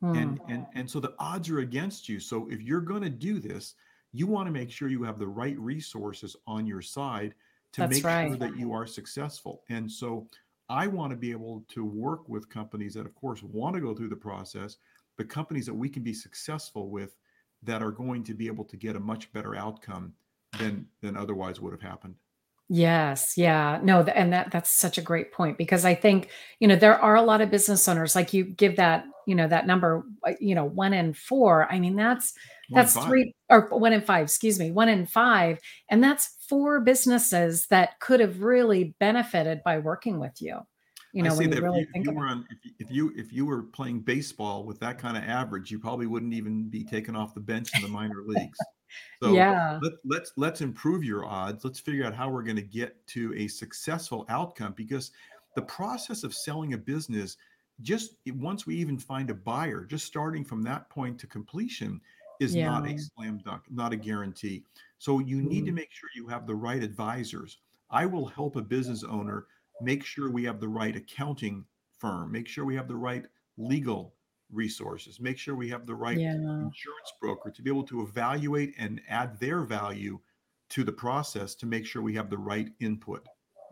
Hmm. 0.00 0.16
and 0.16 0.40
and 0.48 0.66
and 0.74 0.90
so 0.90 0.98
the 0.98 1.14
odds 1.20 1.48
are 1.48 1.60
against 1.60 2.08
you. 2.08 2.18
So 2.18 2.48
if 2.50 2.60
you're 2.60 2.80
going 2.80 3.02
to 3.02 3.10
do 3.10 3.38
this 3.38 3.74
you 4.14 4.28
want 4.28 4.46
to 4.46 4.52
make 4.52 4.70
sure 4.70 4.88
you 4.88 5.02
have 5.02 5.18
the 5.18 5.26
right 5.26 5.58
resources 5.58 6.36
on 6.46 6.66
your 6.66 6.80
side 6.80 7.34
to 7.72 7.80
that's 7.80 7.94
make 7.94 8.02
sure 8.02 8.36
that 8.36 8.56
you 8.56 8.72
are 8.72 8.86
successful. 8.86 9.62
And 9.68 9.90
so 9.90 10.28
i 10.70 10.86
want 10.86 11.10
to 11.10 11.16
be 11.16 11.30
able 11.30 11.62
to 11.68 11.84
work 11.84 12.26
with 12.26 12.48
companies 12.48 12.94
that 12.94 13.04
of 13.04 13.14
course 13.14 13.42
want 13.42 13.74
to 13.74 13.82
go 13.82 13.94
through 13.94 14.08
the 14.08 14.16
process 14.16 14.78
but 15.18 15.28
companies 15.28 15.66
that 15.66 15.74
we 15.74 15.90
can 15.90 16.02
be 16.02 16.14
successful 16.14 16.88
with 16.88 17.16
that 17.64 17.82
are 17.82 17.90
going 17.90 18.22
to 18.24 18.34
be 18.34 18.46
able 18.46 18.64
to 18.64 18.76
get 18.76 18.96
a 18.96 19.00
much 19.00 19.32
better 19.32 19.54
outcome 19.54 20.12
than 20.58 20.86
than 21.00 21.16
otherwise 21.16 21.60
would 21.60 21.72
have 21.72 21.82
happened 21.82 22.14
Yes, 22.68 23.34
yeah. 23.36 23.78
No, 23.82 24.00
and 24.02 24.32
that 24.32 24.50
that's 24.50 24.70
such 24.70 24.96
a 24.96 25.02
great 25.02 25.32
point 25.32 25.58
because 25.58 25.84
I 25.84 25.94
think, 25.94 26.30
you 26.60 26.68
know, 26.68 26.76
there 26.76 26.98
are 26.98 27.14
a 27.14 27.22
lot 27.22 27.42
of 27.42 27.50
business 27.50 27.86
owners 27.86 28.14
like 28.14 28.32
you 28.32 28.44
give 28.44 28.76
that, 28.76 29.04
you 29.26 29.34
know, 29.34 29.46
that 29.48 29.66
number, 29.66 30.02
uh, 30.26 30.32
you 30.40 30.54
know, 30.54 30.64
1 30.64 30.94
in 30.94 31.12
4. 31.12 31.70
I 31.70 31.78
mean, 31.78 31.94
that's 31.94 32.32
one 32.70 32.82
that's 32.82 32.96
3 32.96 33.34
or 33.50 33.68
1 33.68 33.92
in 33.92 34.00
5, 34.00 34.22
excuse 34.22 34.58
me, 34.58 34.70
1 34.70 34.88
in 34.88 35.04
5, 35.04 35.58
and 35.90 36.02
that's 36.02 36.36
4 36.48 36.80
businesses 36.80 37.66
that 37.66 38.00
could 38.00 38.20
have 38.20 38.40
really 38.40 38.94
benefited 38.98 39.60
by 39.62 39.78
working 39.78 40.18
with 40.18 40.40
you. 40.40 40.60
You 41.14 41.22
I 41.22 41.30
know, 41.30 41.34
when 41.34 41.48
you 41.48 41.50
that 41.50 41.64
if 41.64 41.64
really 41.64 41.86
you 41.86 41.86
if 41.88 41.96
you 42.02 42.12
were 42.12 42.26
on 42.26 42.46
if 42.78 42.90
you 42.90 43.12
if 43.16 43.32
you 43.32 43.46
were 43.46 43.62
playing 43.62 44.00
baseball 44.02 44.64
with 44.64 44.80
that 44.80 44.98
kind 44.98 45.16
of 45.16 45.22
average, 45.24 45.70
you 45.70 45.78
probably 45.78 46.06
wouldn't 46.06 46.34
even 46.34 46.68
be 46.68 46.84
taken 46.84 47.16
off 47.16 47.34
the 47.34 47.40
bench 47.40 47.74
in 47.74 47.80
the 47.80 47.88
minor 47.88 48.22
leagues. 48.26 48.68
So 49.22 49.46
Yeah. 49.46 49.80
let, 49.80 49.92
let's 50.04 50.32
let's 50.36 50.60
improve 50.60 51.04
your 51.04 51.24
odds. 51.24 51.64
Let's 51.64 51.80
figure 51.80 52.04
out 52.04 52.14
how 52.14 52.30
we're 52.30 52.42
going 52.42 52.56
to 52.56 52.62
get 52.62 53.06
to 53.08 53.34
a 53.34 53.48
successful 53.48 54.26
outcome 54.28 54.74
because 54.74 55.12
the 55.54 55.62
process 55.62 56.24
of 56.24 56.34
selling 56.34 56.74
a 56.74 56.78
business, 56.78 57.36
just 57.80 58.16
once 58.28 58.66
we 58.66 58.76
even 58.76 58.98
find 58.98 59.30
a 59.30 59.34
buyer, 59.34 59.84
just 59.84 60.06
starting 60.06 60.44
from 60.44 60.62
that 60.62 60.90
point 60.90 61.18
to 61.20 61.26
completion, 61.26 62.00
is 62.40 62.56
not 62.56 62.86
a 62.86 62.94
slam 62.98 63.38
dunk, 63.38 63.64
not 63.70 63.92
a 63.92 63.96
guarantee. 63.96 64.64
So 64.98 65.18
you 65.20 65.40
need 65.42 65.64
to 65.66 65.72
Mhm. 65.72 65.74
make 65.74 65.90
sure 65.92 66.08
you 66.14 66.28
have 66.28 66.46
the 66.46 66.54
right 66.56 66.82
advisors. 66.82 67.58
I 67.90 68.06
will 68.06 68.26
help 68.26 68.56
a 68.56 68.62
business 68.62 69.04
owner 69.04 69.46
make 69.80 70.04
sure 70.04 70.30
we 70.30 70.44
have 70.44 70.60
the 70.60 70.68
right 70.68 70.96
accounting 70.96 71.64
firm, 71.98 72.30
make 72.32 72.46
sure 72.48 72.64
we 72.64 72.76
have 72.76 72.88
the 72.88 72.96
right 72.96 73.24
legal 73.56 74.14
resources, 74.52 75.20
make 75.20 75.38
sure 75.38 75.54
we 75.54 75.68
have 75.68 75.86
the 75.86 75.94
right 75.94 76.18
Yeah. 76.18 76.34
insurance 76.34 77.12
broker 77.20 77.50
to 77.50 77.62
be 77.62 77.70
able 77.70 77.84
to 77.84 78.02
evaluate 78.02 78.74
and 78.78 79.00
add 79.08 79.38
their 79.40 79.62
value 79.62 80.20
to 80.70 80.84
the 80.84 80.92
process 80.92 81.54
to 81.56 81.66
make 81.66 81.86
sure 81.86 82.02
we 82.02 82.14
have 82.14 82.30
the 82.30 82.38
right 82.38 82.68
input. 82.80 83.26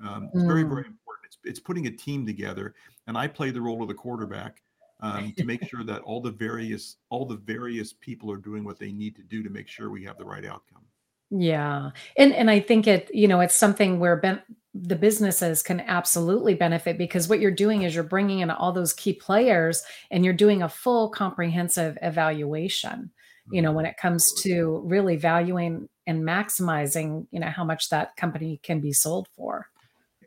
Um, 0.05 0.31
it's 0.35 0.43
very, 0.45 0.65
Mm. 0.65 0.69
very 0.69 0.87
important. 0.87 1.27
It's, 1.27 1.39
it's 1.45 1.61
putting 1.61 1.87
a 1.87 1.91
team 1.91 2.27
together, 2.27 2.75
and 3.07 3.17
I 3.17 3.29
play 3.29 3.51
the 3.51 3.61
role 3.61 3.83
of 3.83 3.89
the 3.89 3.95
quarterback 3.95 4.63
um, 5.01 5.33
to 5.37 5.45
make 5.45 5.65
sure 5.69 5.83
that 5.83 6.01
all 6.03 6.21
the 6.21 6.31
various 6.31 6.97
all 7.09 7.25
the 7.27 7.37
various 7.37 7.93
people 7.93 8.31
are 8.31 8.37
doing 8.37 8.63
what 8.63 8.79
they 8.79 8.93
need 8.93 9.17
to 9.17 9.23
do 9.23 9.43
to 9.43 9.51
make 9.51 9.67
sure 9.67 9.91
we 9.91 10.05
have 10.05 10.17
the 10.17 10.25
right 10.25 10.45
outcome. 10.45 10.85
Yeah. 11.31 11.91
And 12.17 12.33
and 12.35 12.49
I 12.51 12.61
think 12.61 12.87
it, 12.87 13.11
you 13.13 13.27
know, 13.27 13.41
it's 13.41 13.55
something 13.55 13.99
where 13.99 14.17
ben 14.17 14.43
the 14.75 14.97
businesses 14.97 15.63
can 15.63 15.81
absolutely 15.81 16.55
benefit 16.55 16.97
because 16.97 17.29
what 17.29 17.41
you're 17.41 17.51
doing 17.51 17.83
is 17.83 17.95
you're 17.95 18.05
bringing 18.05 18.39
in 18.39 18.51
all 18.51 18.73
those 18.73 18.95
key 18.95 19.13
players 19.13 19.83
and 20.11 20.25
you're 20.25 20.33
doing 20.33 20.63
a 20.63 20.69
full 20.69 21.11
comprehensive 21.11 21.99
evaluation, 22.01 23.11
you 23.51 23.61
know, 23.61 23.71
Mhm. 23.71 23.75
when 23.75 23.87
it 23.87 23.97
comes 23.99 24.33
to 24.43 24.81
really 24.85 25.17
valuing 25.17 25.89
and 26.07 26.23
maximizing, 26.23 27.27
you 27.31 27.39
know, 27.39 27.49
how 27.49 27.65
much 27.65 27.91
that 27.91 28.17
company 28.17 28.61
can 28.63 28.81
be 28.81 28.93
sold 28.93 29.29
for. 29.37 29.69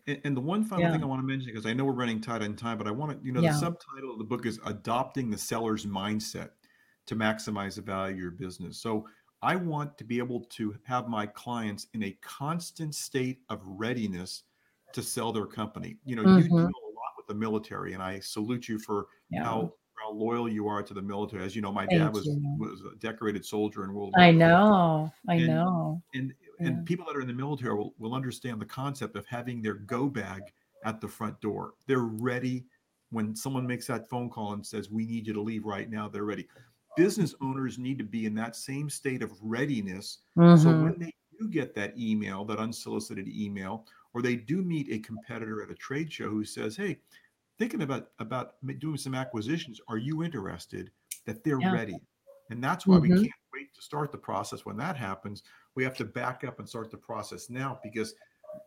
And, 0.05 0.21
and 0.23 0.37
the 0.37 0.41
one 0.41 0.63
final 0.63 0.85
Yeah. 0.85 0.91
thing 0.91 1.03
I 1.03 1.07
want 1.07 1.21
to 1.21 1.27
mention, 1.27 1.47
because 1.47 1.65
I 1.65 1.73
know 1.73 1.85
we're 1.85 1.93
running 1.93 2.21
tight 2.21 2.43
on 2.43 2.55
time, 2.55 2.77
but 2.77 2.87
I 2.87 2.91
want 2.91 3.19
to, 3.19 3.25
you 3.25 3.31
know, 3.31 3.41
the 3.41 3.51
subtitle 3.51 4.11
of 4.11 4.19
the 4.19 4.25
book 4.25 4.45
is 4.45 4.59
Adopting 4.65 5.31
the 5.31 5.37
Seller's 5.37 5.87
Mindset 5.87 6.51
to 7.07 7.15
Maximize 7.15 7.75
the 7.75 7.81
Value 7.81 8.13
of 8.13 8.19
Your 8.19 8.31
Business. 8.31 8.77
So 8.77 9.07
I 9.45 9.55
want 9.55 9.95
to 9.99 10.03
be 10.03 10.17
able 10.17 10.41
to 10.41 10.75
have 10.85 11.07
my 11.07 11.27
clients 11.27 11.85
in 11.93 12.01
a 12.01 12.17
constant 12.21 12.95
state 12.95 13.41
of 13.49 13.61
readiness 13.63 14.41
to 14.93 15.03
sell 15.03 15.31
their 15.31 15.45
company. 15.45 15.97
You 16.03 16.15
know, 16.15 16.23
you 16.23 16.45
mm-hmm. 16.45 16.47
deal 16.47 16.65
a 16.65 16.93
lot 16.95 17.13
with 17.15 17.27
the 17.27 17.35
military, 17.35 17.93
and 17.93 18.01
I 18.01 18.19
salute 18.19 18.67
you 18.67 18.79
for 18.79 19.05
Yeah. 19.29 19.43
how 19.43 19.73
how 19.99 20.11
loyal 20.11 20.49
you 20.49 20.67
are 20.67 20.81
to 20.81 20.93
the 20.95 21.01
military. 21.01 21.43
As 21.43 21.55
you 21.55 21.61
know, 21.61 21.71
my 21.71 21.85
dad 21.85 22.11
was 22.11 22.25
you. 22.25 22.55
was 22.57 22.81
a 22.81 22.95
decorated 22.97 23.45
soldier 23.45 23.83
in 23.83 23.93
World 23.93 24.13
War 24.17 24.25
I 24.25 24.31
know. 24.31 25.11
I 25.29 25.35
and 25.35 25.47
know. 25.47 26.01
and 26.15 26.33
Yeah. 26.59 26.67
and 26.67 26.85
people 26.85 27.05
that 27.05 27.15
are 27.15 27.21
in 27.21 27.27
the 27.27 27.33
military 27.33 27.75
will, 27.75 27.93
will 27.99 28.15
understand 28.15 28.59
the 28.59 28.65
concept 28.65 29.15
of 29.15 29.27
having 29.27 29.61
their 29.61 29.75
go 29.75 30.09
bag 30.09 30.41
at 30.85 31.01
the 31.01 31.07
front 31.07 31.39
door 31.41 31.73
they're 31.87 32.09
ready 32.31 32.65
when 33.09 33.35
someone 33.35 33.65
makes 33.65 33.87
that 33.87 34.07
phone 34.09 34.29
call 34.29 34.53
and 34.53 34.65
says 34.65 34.89
we 34.89 35.05
need 35.05 35.25
you 35.27 35.33
to 35.33 35.41
leave 35.41 35.65
right 35.65 35.89
now 35.89 36.07
they're 36.07 36.25
ready 36.25 36.47
business 36.97 37.35
owners 37.41 37.77
need 37.77 37.97
to 37.97 38.03
be 38.03 38.25
in 38.25 38.33
that 38.35 38.55
same 38.55 38.89
state 38.89 39.21
of 39.23 39.31
readiness 39.41 40.19
so 40.35 40.71
Mhm. 40.71 40.81
when 40.83 40.99
they 40.99 41.13
do 41.39 41.47
get 41.49 41.73
that 41.75 41.97
email 41.97 42.45
that 42.45 42.59
unsolicited 42.59 43.27
email 43.27 43.85
or 44.13 44.21
they 44.21 44.35
do 44.35 44.61
meet 44.61 44.89
a 44.91 44.99
competitor 44.99 45.61
at 45.61 45.69
a 45.71 45.75
trade 45.75 46.11
show 46.11 46.29
who 46.29 46.45
says 46.45 46.75
hey 46.77 46.99
thinking 47.59 47.81
about 47.81 48.11
about 48.19 48.55
doing 48.79 48.97
some 48.97 49.15
acquisitions 49.15 49.79
are 49.87 49.97
you 49.97 50.23
interested 50.23 50.91
that 51.25 51.43
they're 51.43 51.59
Yeah. 51.59 51.71
ready 51.71 51.99
and 52.49 52.63
that's 52.63 52.85
why 52.87 52.97
we 52.97 53.09
Mhm. 53.09 53.21
can't 53.23 53.33
wait 53.53 53.73
to 53.73 53.81
start 53.81 54.11
the 54.11 54.17
process 54.17 54.65
when 54.65 54.77
that 54.77 54.95
happens 54.95 55.43
we 55.75 55.83
have 55.83 55.95
to 55.97 56.05
back 56.05 56.43
up 56.43 56.59
and 56.59 56.67
start 56.69 56.91
the 56.91 56.97
process 56.97 57.49
now 57.49 57.79
because 57.83 58.15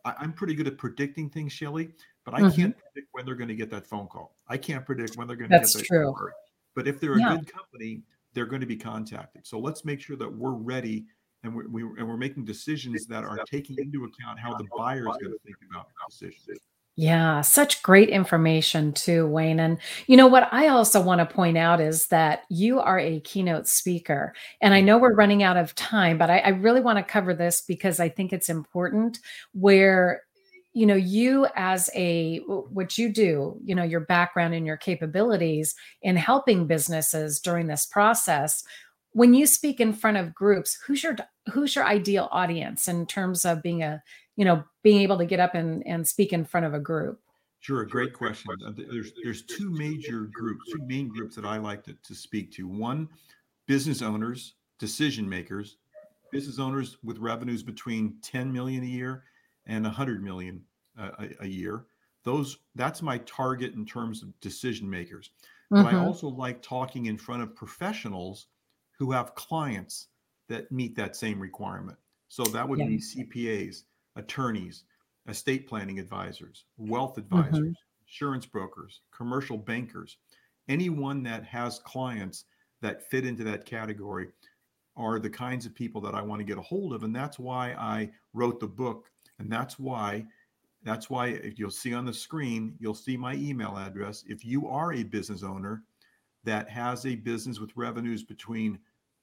I, 0.05 0.15
i'm 0.19 0.33
pretty 0.35 0.55
good 0.55 0.67
at 0.69 0.77
predicting 0.79 1.31
things 1.31 1.53
shelly 1.53 1.95
but 2.25 2.35
i 2.35 2.43
Mhm. 2.43 2.55
can't 2.57 2.77
predict 2.77 3.09
when 3.13 3.25
they're 3.25 3.35
going 3.37 3.49
to 3.49 3.55
get 3.57 3.71
that 3.71 3.87
phone 3.87 4.07
call 4.09 4.37
i 4.49 4.59
can't 4.59 4.85
predict 4.85 5.17
when 5.17 5.27
they're 5.29 5.37
going 5.37 5.51
to 5.51 5.57
get 5.57 5.63
That's 5.63 5.73
that 5.75 5.85
true. 5.87 6.09
inquiry. 6.09 6.33
but 6.75 6.87
if 6.87 7.01
they're 7.01 7.15
a 7.15 7.19
Yeah. 7.19 7.37
good 7.37 7.47
company 7.51 8.05
they're 8.35 8.47
going 8.47 8.61
to 8.61 8.67
be 8.67 8.77
contacted 8.77 9.47
so 9.47 9.59
let's 9.59 9.85
make 9.85 10.01
sure 10.01 10.17
that 10.17 10.31
we're 10.31 10.53
ready 10.53 11.05
and 11.45 11.55
we're, 11.55 11.69
we, 11.69 11.83
and 11.83 12.09
we're 12.09 12.17
making 12.17 12.45
decisions 12.45 13.07
that 13.07 13.25
are 13.25 13.39
taking 13.47 13.77
into 13.79 14.05
account 14.05 14.39
how 14.39 14.57
the 14.57 14.67
buyer 14.77 15.09
is 15.09 15.17
going 15.19 15.33
to 15.33 15.39
think 15.45 15.57
about 15.71 15.87
the 15.87 15.93
decision 16.11 16.57
Yeah, 17.01 17.43
such 17.43 17.85
great 17.85 18.09
information 18.09 18.93
too, 18.93 19.29
Wayne. 19.29 19.61
And 19.61 19.79
you 20.09 20.17
know 20.17 20.27
what 20.27 20.53
I 20.53 20.67
also 20.67 21.01
want 21.01 21.21
to 21.21 21.33
point 21.33 21.57
out 21.57 21.81
is 21.81 22.09
that 22.09 22.43
you 22.51 22.81
are 22.81 22.99
a 22.99 23.21
keynote 23.21 23.69
speaker. 23.69 24.35
And 24.61 24.75
I 24.75 24.81
know 24.81 24.99
we're 24.99 25.15
running 25.15 25.45
out 25.45 25.57
of 25.57 25.77
time, 25.77 26.19
but 26.19 26.29
I, 26.29 26.39
I 26.39 26.49
really 26.49 26.81
want 26.81 26.99
to 26.99 27.05
cover 27.05 27.35
this 27.35 27.61
because 27.61 28.01
I 28.01 28.09
think 28.09 28.33
it's 28.33 28.49
important 28.49 29.21
where 29.53 30.23
you 30.79 30.87
know 30.87 30.95
you 30.95 31.45
as 31.57 31.91
a 31.97 32.39
what 32.47 32.97
you 32.97 33.13
do 33.13 33.59
you 33.65 33.75
know 33.75 33.83
your 33.83 34.01
background 34.01 34.55
and 34.55 34.65
your 34.65 34.77
capabilities 34.77 35.75
in 36.03 36.15
helping 36.15 36.69
businesses 36.69 37.41
during 37.41 37.67
this 37.67 37.85
process 37.85 38.63
when 39.11 39.35
you 39.35 39.45
speak 39.45 39.81
in 39.81 39.93
front 39.93 40.17
of 40.17 40.33
groups 40.33 40.79
who's 40.87 41.03
your 41.03 41.17
who's 41.53 41.75
your 41.75 41.85
ideal 41.85 42.29
audience 42.31 42.87
in 42.87 43.07
terms 43.07 43.45
of 43.45 43.61
being 43.61 43.83
a 43.83 44.01
you 44.37 44.45
know 44.45 44.63
being 44.85 45.01
able 45.01 45.19
to 45.19 45.27
get 45.27 45.41
up 45.41 45.57
and, 45.57 45.85
and 45.85 46.07
speak 46.07 46.33
in 46.33 46.45
front 46.45 46.65
of 46.65 46.75
a 46.75 46.81
group 46.81 47.21
Sure, 47.61 47.81
a 47.81 47.89
great 47.89 48.13
question. 48.13 48.53
Uh, 48.65 48.71
There's 48.71 49.11
there's 49.25 49.43
two 49.43 49.69
major 49.69 50.31
groups, 50.33 50.65
two 50.71 50.81
main 50.87 51.09
groups 51.09 51.35
that 51.35 51.45
I 51.45 51.57
like 51.57 51.83
to, 51.87 51.97
to 52.05 52.15
speak 52.15 52.53
to. 52.53 52.69
One, 52.69 53.09
business 53.67 54.01
owners, 54.01 54.55
decision 54.79 55.29
makers, 55.29 55.79
business 56.31 56.61
owners 56.61 56.99
with 57.03 57.19
revenues 57.19 57.65
between 57.65 58.15
10 58.23 58.53
million 58.53 58.85
a 58.85 58.87
year 58.87 59.25
and 59.69 59.85
100 59.85 60.23
million 60.23 60.65
uh, 60.99 61.13
a, 61.19 61.45
a 61.45 61.47
year. 61.47 61.87
Those 62.25 62.59
that's 62.75 63.03
my 63.03 63.19
target 63.19 63.75
in 63.75 63.87
terms 63.87 64.23
of 64.23 64.39
decision 64.41 64.91
makers. 64.91 65.31
But 65.77 65.87
I 65.87 65.95
Mhm. 65.95 65.97
also 65.97 66.29
like 66.29 66.63
talking 66.63 67.07
in 67.07 67.19
front 67.19 67.43
of 67.43 67.55
professionals 67.55 68.49
who 68.99 69.13
have 69.13 69.35
clients 69.35 70.09
that 70.49 70.73
meet 70.73 70.97
that 70.97 71.15
same 71.17 71.39
requirement. 71.41 71.99
So 72.29 72.51
that 72.51 72.69
would 72.69 72.85
Yeah. 72.85 72.85
be 72.85 72.99
CPAs, 73.01 73.85
attorneys, 74.17 74.85
estate 75.29 75.67
planning 75.69 75.99
advisors, 76.01 76.65
wealth 76.77 77.19
advisors, 77.19 77.63
insurance 78.01 78.47
brokers, 78.47 79.03
commercial 79.13 79.59
bankers, 79.59 80.19
anyone 80.69 81.23
that 81.23 81.45
has 81.45 81.79
clients 81.79 82.45
that 82.81 83.09
fit 83.11 83.27
into 83.27 83.45
that 83.45 83.65
category 83.67 84.33
are 84.97 85.19
the 85.19 85.31
kinds 85.31 85.67
of 85.67 85.75
people 85.75 86.01
that 86.03 86.15
I 86.15 86.23
want 86.23 86.41
to 86.41 86.45
get 86.45 86.59
a 86.59 86.63
hold 86.63 86.93
of. 86.93 87.03
And 87.05 87.15
that's 87.15 87.39
why 87.39 87.73
I 87.75 88.13
wrote 88.33 88.61
the 88.61 88.69
book. 88.69 89.13
And 89.39 89.51
that's 89.51 89.79
why, 89.79 90.27
that's 90.83 91.11
why 91.11 91.29
if 91.29 91.59
you'll 91.59 91.71
see 91.71 91.95
on 91.95 92.05
the 92.05 92.13
screen, 92.13 92.75
you'll 92.79 92.95
see 92.95 93.17
my 93.17 93.35
email 93.35 93.77
address. 93.77 94.25
If 94.27 94.45
you 94.45 94.69
are 94.69 94.93
a 94.93 95.03
business 95.03 95.43
owner 95.43 95.83
that 96.45 96.69
has 96.69 97.07
a 97.07 97.17
business 97.17 97.61
with 97.61 97.77
revenues 97.77 98.23
between 98.23 98.79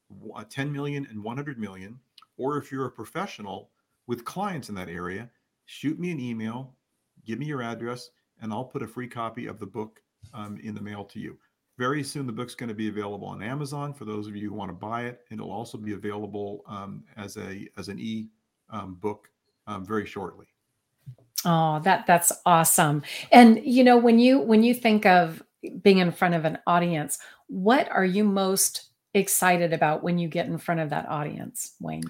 wa- 0.09 0.43
10 0.43 0.71
million 0.71 1.07
and 1.09 1.23
100 1.23 1.59
million, 1.59 1.99
or 2.37 2.57
if 2.57 2.71
you're 2.71 2.85
a 2.85 2.91
professional 2.91 3.69
with 4.07 4.25
clients 4.25 4.69
in 4.69 4.75
that 4.75 4.89
area, 4.89 5.29
shoot 5.65 5.99
me 5.99 6.11
an 6.11 6.19
email, 6.19 6.75
give 7.25 7.39
me 7.39 7.45
your 7.45 7.61
address, 7.61 8.11
and 8.41 8.51
I'll 8.51 8.65
put 8.65 8.83
a 8.83 8.87
free 8.87 9.07
copy 9.07 9.47
of 9.47 9.59
the 9.59 9.65
book 9.65 10.01
um, 10.33 10.57
in 10.61 10.75
the 10.75 10.81
mail 10.81 11.03
to 11.05 11.19
you. 11.19 11.37
Very 11.77 12.03
soon, 12.03 12.25
the 12.25 12.31
book's 12.31 12.55
going 12.55 12.69
to 12.69 12.75
be 12.75 12.87
available 12.87 13.27
on 13.27 13.41
Amazon 13.41 13.93
for 13.93 14.05
those 14.05 14.27
of 14.27 14.35
you 14.35 14.49
who 14.49 14.55
want 14.55 14.69
to 14.69 14.75
buy 14.75 15.05
it, 15.05 15.21
and 15.29 15.39
it'll 15.39 15.51
also 15.51 15.77
be 15.77 15.93
available 15.93 16.63
um, 16.67 17.03
as 17.17 17.35
a 17.37 17.67
as 17.77 17.89
an 17.89 17.99
e 17.99 18.29
um, 18.69 18.95
book 18.95 19.29
um, 19.67 19.85
very 19.85 20.05
shortly. 20.05 20.47
Oh, 21.45 21.79
that 21.83 22.07
that's 22.07 22.31
awesome. 22.45 23.03
And 23.31 23.63
you 23.63 23.83
know, 23.83 23.97
when 23.97 24.19
you 24.19 24.39
when 24.39 24.63
you 24.63 24.73
think 24.73 25.05
of 25.05 25.43
being 25.81 25.99
in 25.99 26.11
front 26.11 26.33
of 26.33 26.45
an 26.45 26.57
audience, 26.65 27.19
what 27.47 27.89
are 27.91 28.05
you 28.05 28.23
most 28.23 28.89
excited 29.13 29.73
about 29.73 30.03
when 30.03 30.17
you 30.17 30.27
get 30.27 30.47
in 30.47 30.57
front 30.57 30.81
of 30.81 30.89
that 30.89 31.07
audience, 31.07 31.75
Wayne? 31.79 32.03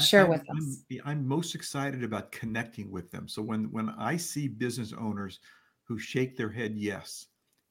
Share 0.00 0.24
I'm, 0.24 0.30
with 0.30 0.44
I'm, 0.48 0.58
us. 0.58 0.84
I'm 1.04 1.26
most 1.26 1.54
excited 1.54 2.04
about 2.04 2.30
connecting 2.30 2.90
with 2.90 3.10
them. 3.10 3.26
So 3.26 3.42
when 3.42 3.64
when 3.72 3.88
I 3.90 4.16
see 4.16 4.46
business 4.46 4.92
owners 4.92 5.40
who 5.84 5.98
shake 5.98 6.36
their 6.36 6.50
head 6.50 6.76
yes, 6.76 7.26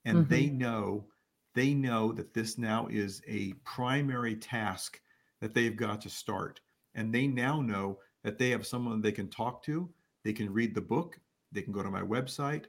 and 0.05 0.25
Mhm. 0.25 0.29
they 0.29 0.47
know 0.47 1.07
they 1.53 1.73
know 1.73 2.11
that 2.11 2.33
this 2.33 2.57
now 2.57 2.87
is 2.87 3.21
a 3.27 3.53
primary 3.63 4.35
task 4.35 4.99
that 5.39 5.53
they've 5.53 5.77
got 5.77 6.01
to 6.01 6.09
start, 6.09 6.59
and 6.95 7.13
they 7.13 7.27
now 7.27 7.61
know 7.61 7.99
that 8.27 8.37
they 8.37 8.49
have 8.49 8.67
someone 8.67 8.99
they 8.99 9.13
can 9.13 9.29
talk 9.29 9.63
to. 9.63 9.89
They 10.25 10.33
can 10.33 10.51
read 10.51 10.75
the 10.75 10.81
book. 10.81 11.17
They 11.53 11.61
can 11.61 11.71
go 11.71 11.81
to 11.81 11.89
my 11.89 12.01
website. 12.01 12.65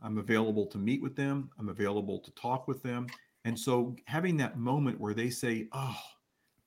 I'm 0.00 0.16
available 0.16 0.64
to 0.68 0.78
meet 0.78 1.02
with 1.02 1.14
them. 1.14 1.50
I'm 1.58 1.68
available 1.68 2.20
to 2.20 2.30
talk 2.30 2.66
with 2.66 2.82
them. 2.82 3.06
And 3.44 3.58
so 3.58 3.94
having 4.06 4.38
that 4.38 4.56
moment 4.56 4.98
where 4.98 5.12
they 5.12 5.28
say, 5.28 5.68
"Oh, 5.72 6.00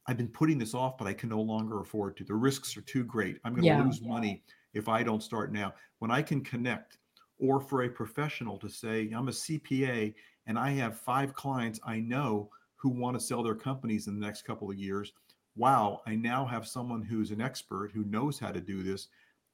I've 0.06 0.18
been 0.18 0.28
putting 0.28 0.60
this 0.60 0.76
off, 0.76 1.00
but 1.00 1.08
I 1.08 1.14
can 1.14 1.30
no 1.30 1.42
longer 1.42 1.80
afford 1.82 2.16
to. 2.18 2.24
The 2.24 2.36
risks 2.36 2.78
are 2.78 2.82
too 2.82 3.04
great. 3.04 3.40
I'm 3.44 3.54
going 3.56 3.64
to 3.66 3.74
Yeah. 3.74 3.84
lose 3.84 4.04
money 4.04 4.44
if 4.74 4.88
I 4.88 5.02
don't 5.02 5.24
start 5.24 5.52
now. 5.52 5.74
When 5.98 6.12
I 6.12 6.22
can 6.22 6.44
connect, 6.44 7.00
or 7.40 7.60
for 7.60 7.84
a 7.84 7.90
professional 7.90 8.60
to 8.60 8.70
say, 8.70 9.10
I'm 9.12 9.30
a 9.30 9.34
CPA 9.34 10.14
and 10.46 10.60
I 10.60 10.70
have 10.74 11.00
five 11.00 11.34
clients 11.34 11.80
I 11.84 12.00
know 12.00 12.52
who 12.76 12.90
want 12.90 13.16
to 13.20 13.20
sell 13.20 13.42
their 13.42 13.56
companies 13.56 14.06
in 14.08 14.20
the 14.20 14.26
next 14.26 14.44
couple 14.44 14.70
of 14.70 14.78
years. 14.78 15.12
Wow, 15.58 16.02
I 16.06 16.16
now 16.16 16.46
have 16.46 16.68
someone 16.68 17.02
who's 17.02 17.32
an 17.32 17.42
expert 17.42 17.92
who 17.94 18.04
knows 18.06 18.38
how 18.40 18.52
to 18.52 18.62
do 18.62 18.84
this. 18.84 19.08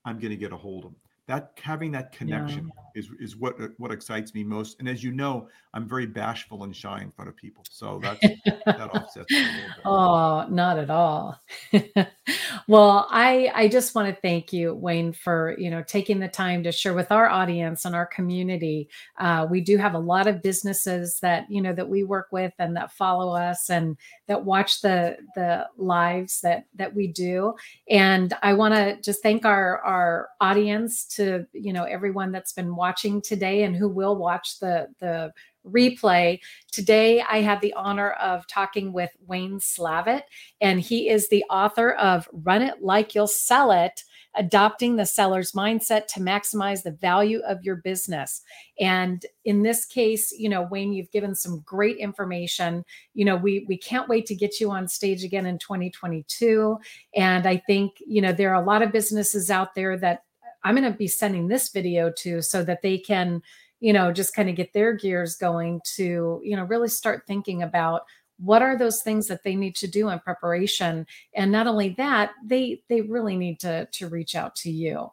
I'm 0.05 0.19
going 0.19 0.31
to 0.31 0.37
get 0.37 0.51
a 0.51 0.57
hold 0.57 0.85
of 0.85 0.91
them. 0.91 0.99
That 1.27 1.57
having 1.61 1.93
that 1.93 2.11
connection 2.11 2.69
is 2.95 3.09
is 3.17 3.37
what 3.37 3.59
uh, 3.61 3.69
what 3.77 3.93
excites 3.93 4.33
me 4.33 4.43
most. 4.43 4.77
And 4.79 4.89
as 4.89 5.01
you 5.01 5.13
know, 5.13 5.47
I'm 5.73 5.87
very 5.87 6.05
bashful 6.05 6.65
and 6.65 6.75
shy 6.75 7.01
in 7.01 7.11
front 7.11 7.29
of 7.29 7.37
people, 7.37 7.63
so 7.69 7.97
that's 8.03 8.19
that 8.19 8.89
offsets 8.93 9.31
a 9.31 9.35
little 9.35 9.53
bit. 9.53 9.85
Oh, 9.85 10.45
not 10.49 10.77
at 10.77 10.89
all. 10.89 11.39
well, 12.67 13.07
I 13.09 13.51
I 13.53 13.67
just 13.67 13.95
want 13.95 14.13
to 14.13 14.21
thank 14.21 14.53
you, 14.53 14.73
Wayne, 14.73 15.11
for 15.13 15.55
you 15.57 15.69
know 15.69 15.83
taking 15.83 16.19
the 16.19 16.27
time 16.27 16.63
to 16.63 16.71
share 16.71 16.93
with 16.93 17.11
our 17.11 17.29
audience 17.29 17.85
and 17.85 17.95
our 17.95 18.05
community. 18.05 18.89
Uh, 19.19 19.45
we 19.49 19.59
do 19.61 19.77
have 19.77 19.93
a 19.93 19.99
lot 19.99 20.27
of 20.27 20.41
businesses 20.41 21.19
that 21.21 21.45
you 21.49 21.61
know 21.61 21.73
that 21.73 21.89
we 21.89 22.03
work 22.03 22.27
with 22.31 22.53
and 22.59 22.75
that 22.77 22.91
follow 22.93 23.33
us 23.35 23.69
and 23.69 23.97
that 24.27 24.45
watch 24.45 24.81
the 24.81 25.17
the 25.35 25.67
lives 25.77 26.41
that 26.41 26.65
that 26.75 26.93
we 26.95 27.07
do. 27.07 27.53
And 27.89 28.33
I 28.41 28.53
want 28.53 28.73
to 28.73 29.01
just 29.01 29.21
thank 29.21 29.45
our 29.45 29.79
our 29.79 30.29
audience 30.39 31.05
to 31.15 31.45
you 31.53 31.73
know 31.73 31.83
everyone 31.83 32.31
that's 32.31 32.53
been 32.53 32.75
watching 32.75 33.21
today 33.21 33.63
and 33.63 33.75
who 33.75 33.89
will 33.89 34.15
watch 34.15 34.59
the 34.59 34.87
the 34.99 35.33
replay. 35.67 36.39
Today, 36.71 37.21
I 37.21 37.41
have 37.41 37.61
the 37.61 37.73
honor 37.73 38.11
of 38.11 38.47
talking 38.47 38.93
with 38.93 39.11
Wayne 39.27 39.59
Slavitt, 39.59 40.23
and 40.61 40.79
he 40.79 41.09
is 41.09 41.29
the 41.29 41.43
author 41.49 41.91
of 41.93 42.27
Run 42.31 42.61
It 42.61 42.81
Like 42.81 43.15
You'll 43.15 43.27
Sell 43.27 43.71
It 43.71 44.03
adopting 44.35 44.95
the 44.95 45.05
seller's 45.05 45.51
mindset 45.51 46.07
to 46.07 46.19
maximize 46.19 46.83
the 46.83 46.91
value 46.91 47.39
of 47.47 47.63
your 47.63 47.75
business. 47.77 48.41
And 48.79 49.25
in 49.45 49.63
this 49.63 49.85
case, 49.85 50.31
you 50.31 50.49
know, 50.49 50.63
Wayne, 50.63 50.93
you've 50.93 51.11
given 51.11 51.35
some 51.35 51.61
great 51.65 51.97
information. 51.97 52.83
You 53.13 53.25
know, 53.25 53.35
we 53.35 53.65
we 53.67 53.77
can't 53.77 54.09
wait 54.09 54.25
to 54.27 54.35
get 54.35 54.59
you 54.59 54.71
on 54.71 54.87
stage 54.87 55.23
again 55.23 55.45
in 55.45 55.59
2022. 55.59 56.77
And 57.15 57.45
I 57.45 57.57
think, 57.57 57.93
you 58.05 58.21
know, 58.21 58.31
there 58.31 58.53
are 58.53 58.61
a 58.61 58.65
lot 58.65 58.81
of 58.81 58.91
businesses 58.91 59.51
out 59.51 59.75
there 59.75 59.97
that 59.97 60.23
I'm 60.63 60.75
going 60.75 60.91
to 60.91 60.97
be 60.97 61.07
sending 61.07 61.47
this 61.47 61.69
video 61.69 62.11
to 62.19 62.41
so 62.41 62.63
that 62.63 62.81
they 62.81 62.97
can 62.97 63.41
you 63.83 63.91
know, 63.91 64.13
just 64.13 64.33
kind 64.33 64.49
of 64.49 64.55
get 64.55 64.71
their 64.71 64.93
gears 64.93 65.35
going 65.35 65.81
to, 65.83 66.39
you 66.41 66.55
know, 66.55 66.63
really 66.63 66.87
start 66.87 67.27
thinking 67.27 67.63
about 67.63 68.03
what 68.37 68.61
are 68.61 68.77
those 68.77 69.01
things 69.01 69.27
that 69.27 69.43
they 69.43 69.55
need 69.55 69.75
to 69.75 69.87
do 69.87 70.07
in 70.07 70.19
preparation 70.19 71.05
and 71.35 71.51
not 71.51 71.67
only 71.67 71.89
that 71.89 72.31
they 72.45 72.81
they 72.87 73.01
really 73.01 73.35
need 73.35 73.59
to 73.59 73.85
to 73.91 74.07
reach 74.07 74.35
out 74.35 74.55
to 74.55 74.71
you. 74.71 75.11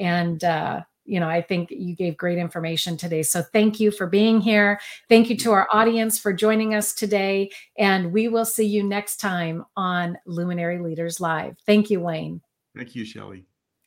And 0.00 0.42
uh 0.42 0.80
you 1.04 1.20
know 1.20 1.28
i 1.28 1.40
think 1.40 1.70
you 1.70 1.94
gave 1.94 2.16
great 2.16 2.38
information 2.38 2.96
today. 2.96 3.22
So 3.22 3.40
thank 3.40 3.78
you 3.78 3.92
for 3.92 4.08
being 4.08 4.40
here. 4.40 4.80
Thank 5.08 5.30
you 5.30 5.36
to 5.36 5.52
our 5.52 5.68
audience 5.72 6.18
for 6.18 6.32
joining 6.32 6.74
us 6.74 6.94
today 6.94 7.50
and 7.78 8.12
we 8.12 8.26
will 8.26 8.44
see 8.44 8.66
you 8.66 8.82
next 8.82 9.18
time 9.18 9.64
on 9.76 10.18
luminary 10.26 10.80
leaders 10.80 11.20
live. 11.20 11.56
Thank 11.66 11.88
you 11.88 12.00
wayne. 12.00 12.40
Thank 12.74 12.96
you 12.96 13.04
shelly 13.04 13.44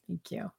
thank 0.08 0.32
you 0.32 0.50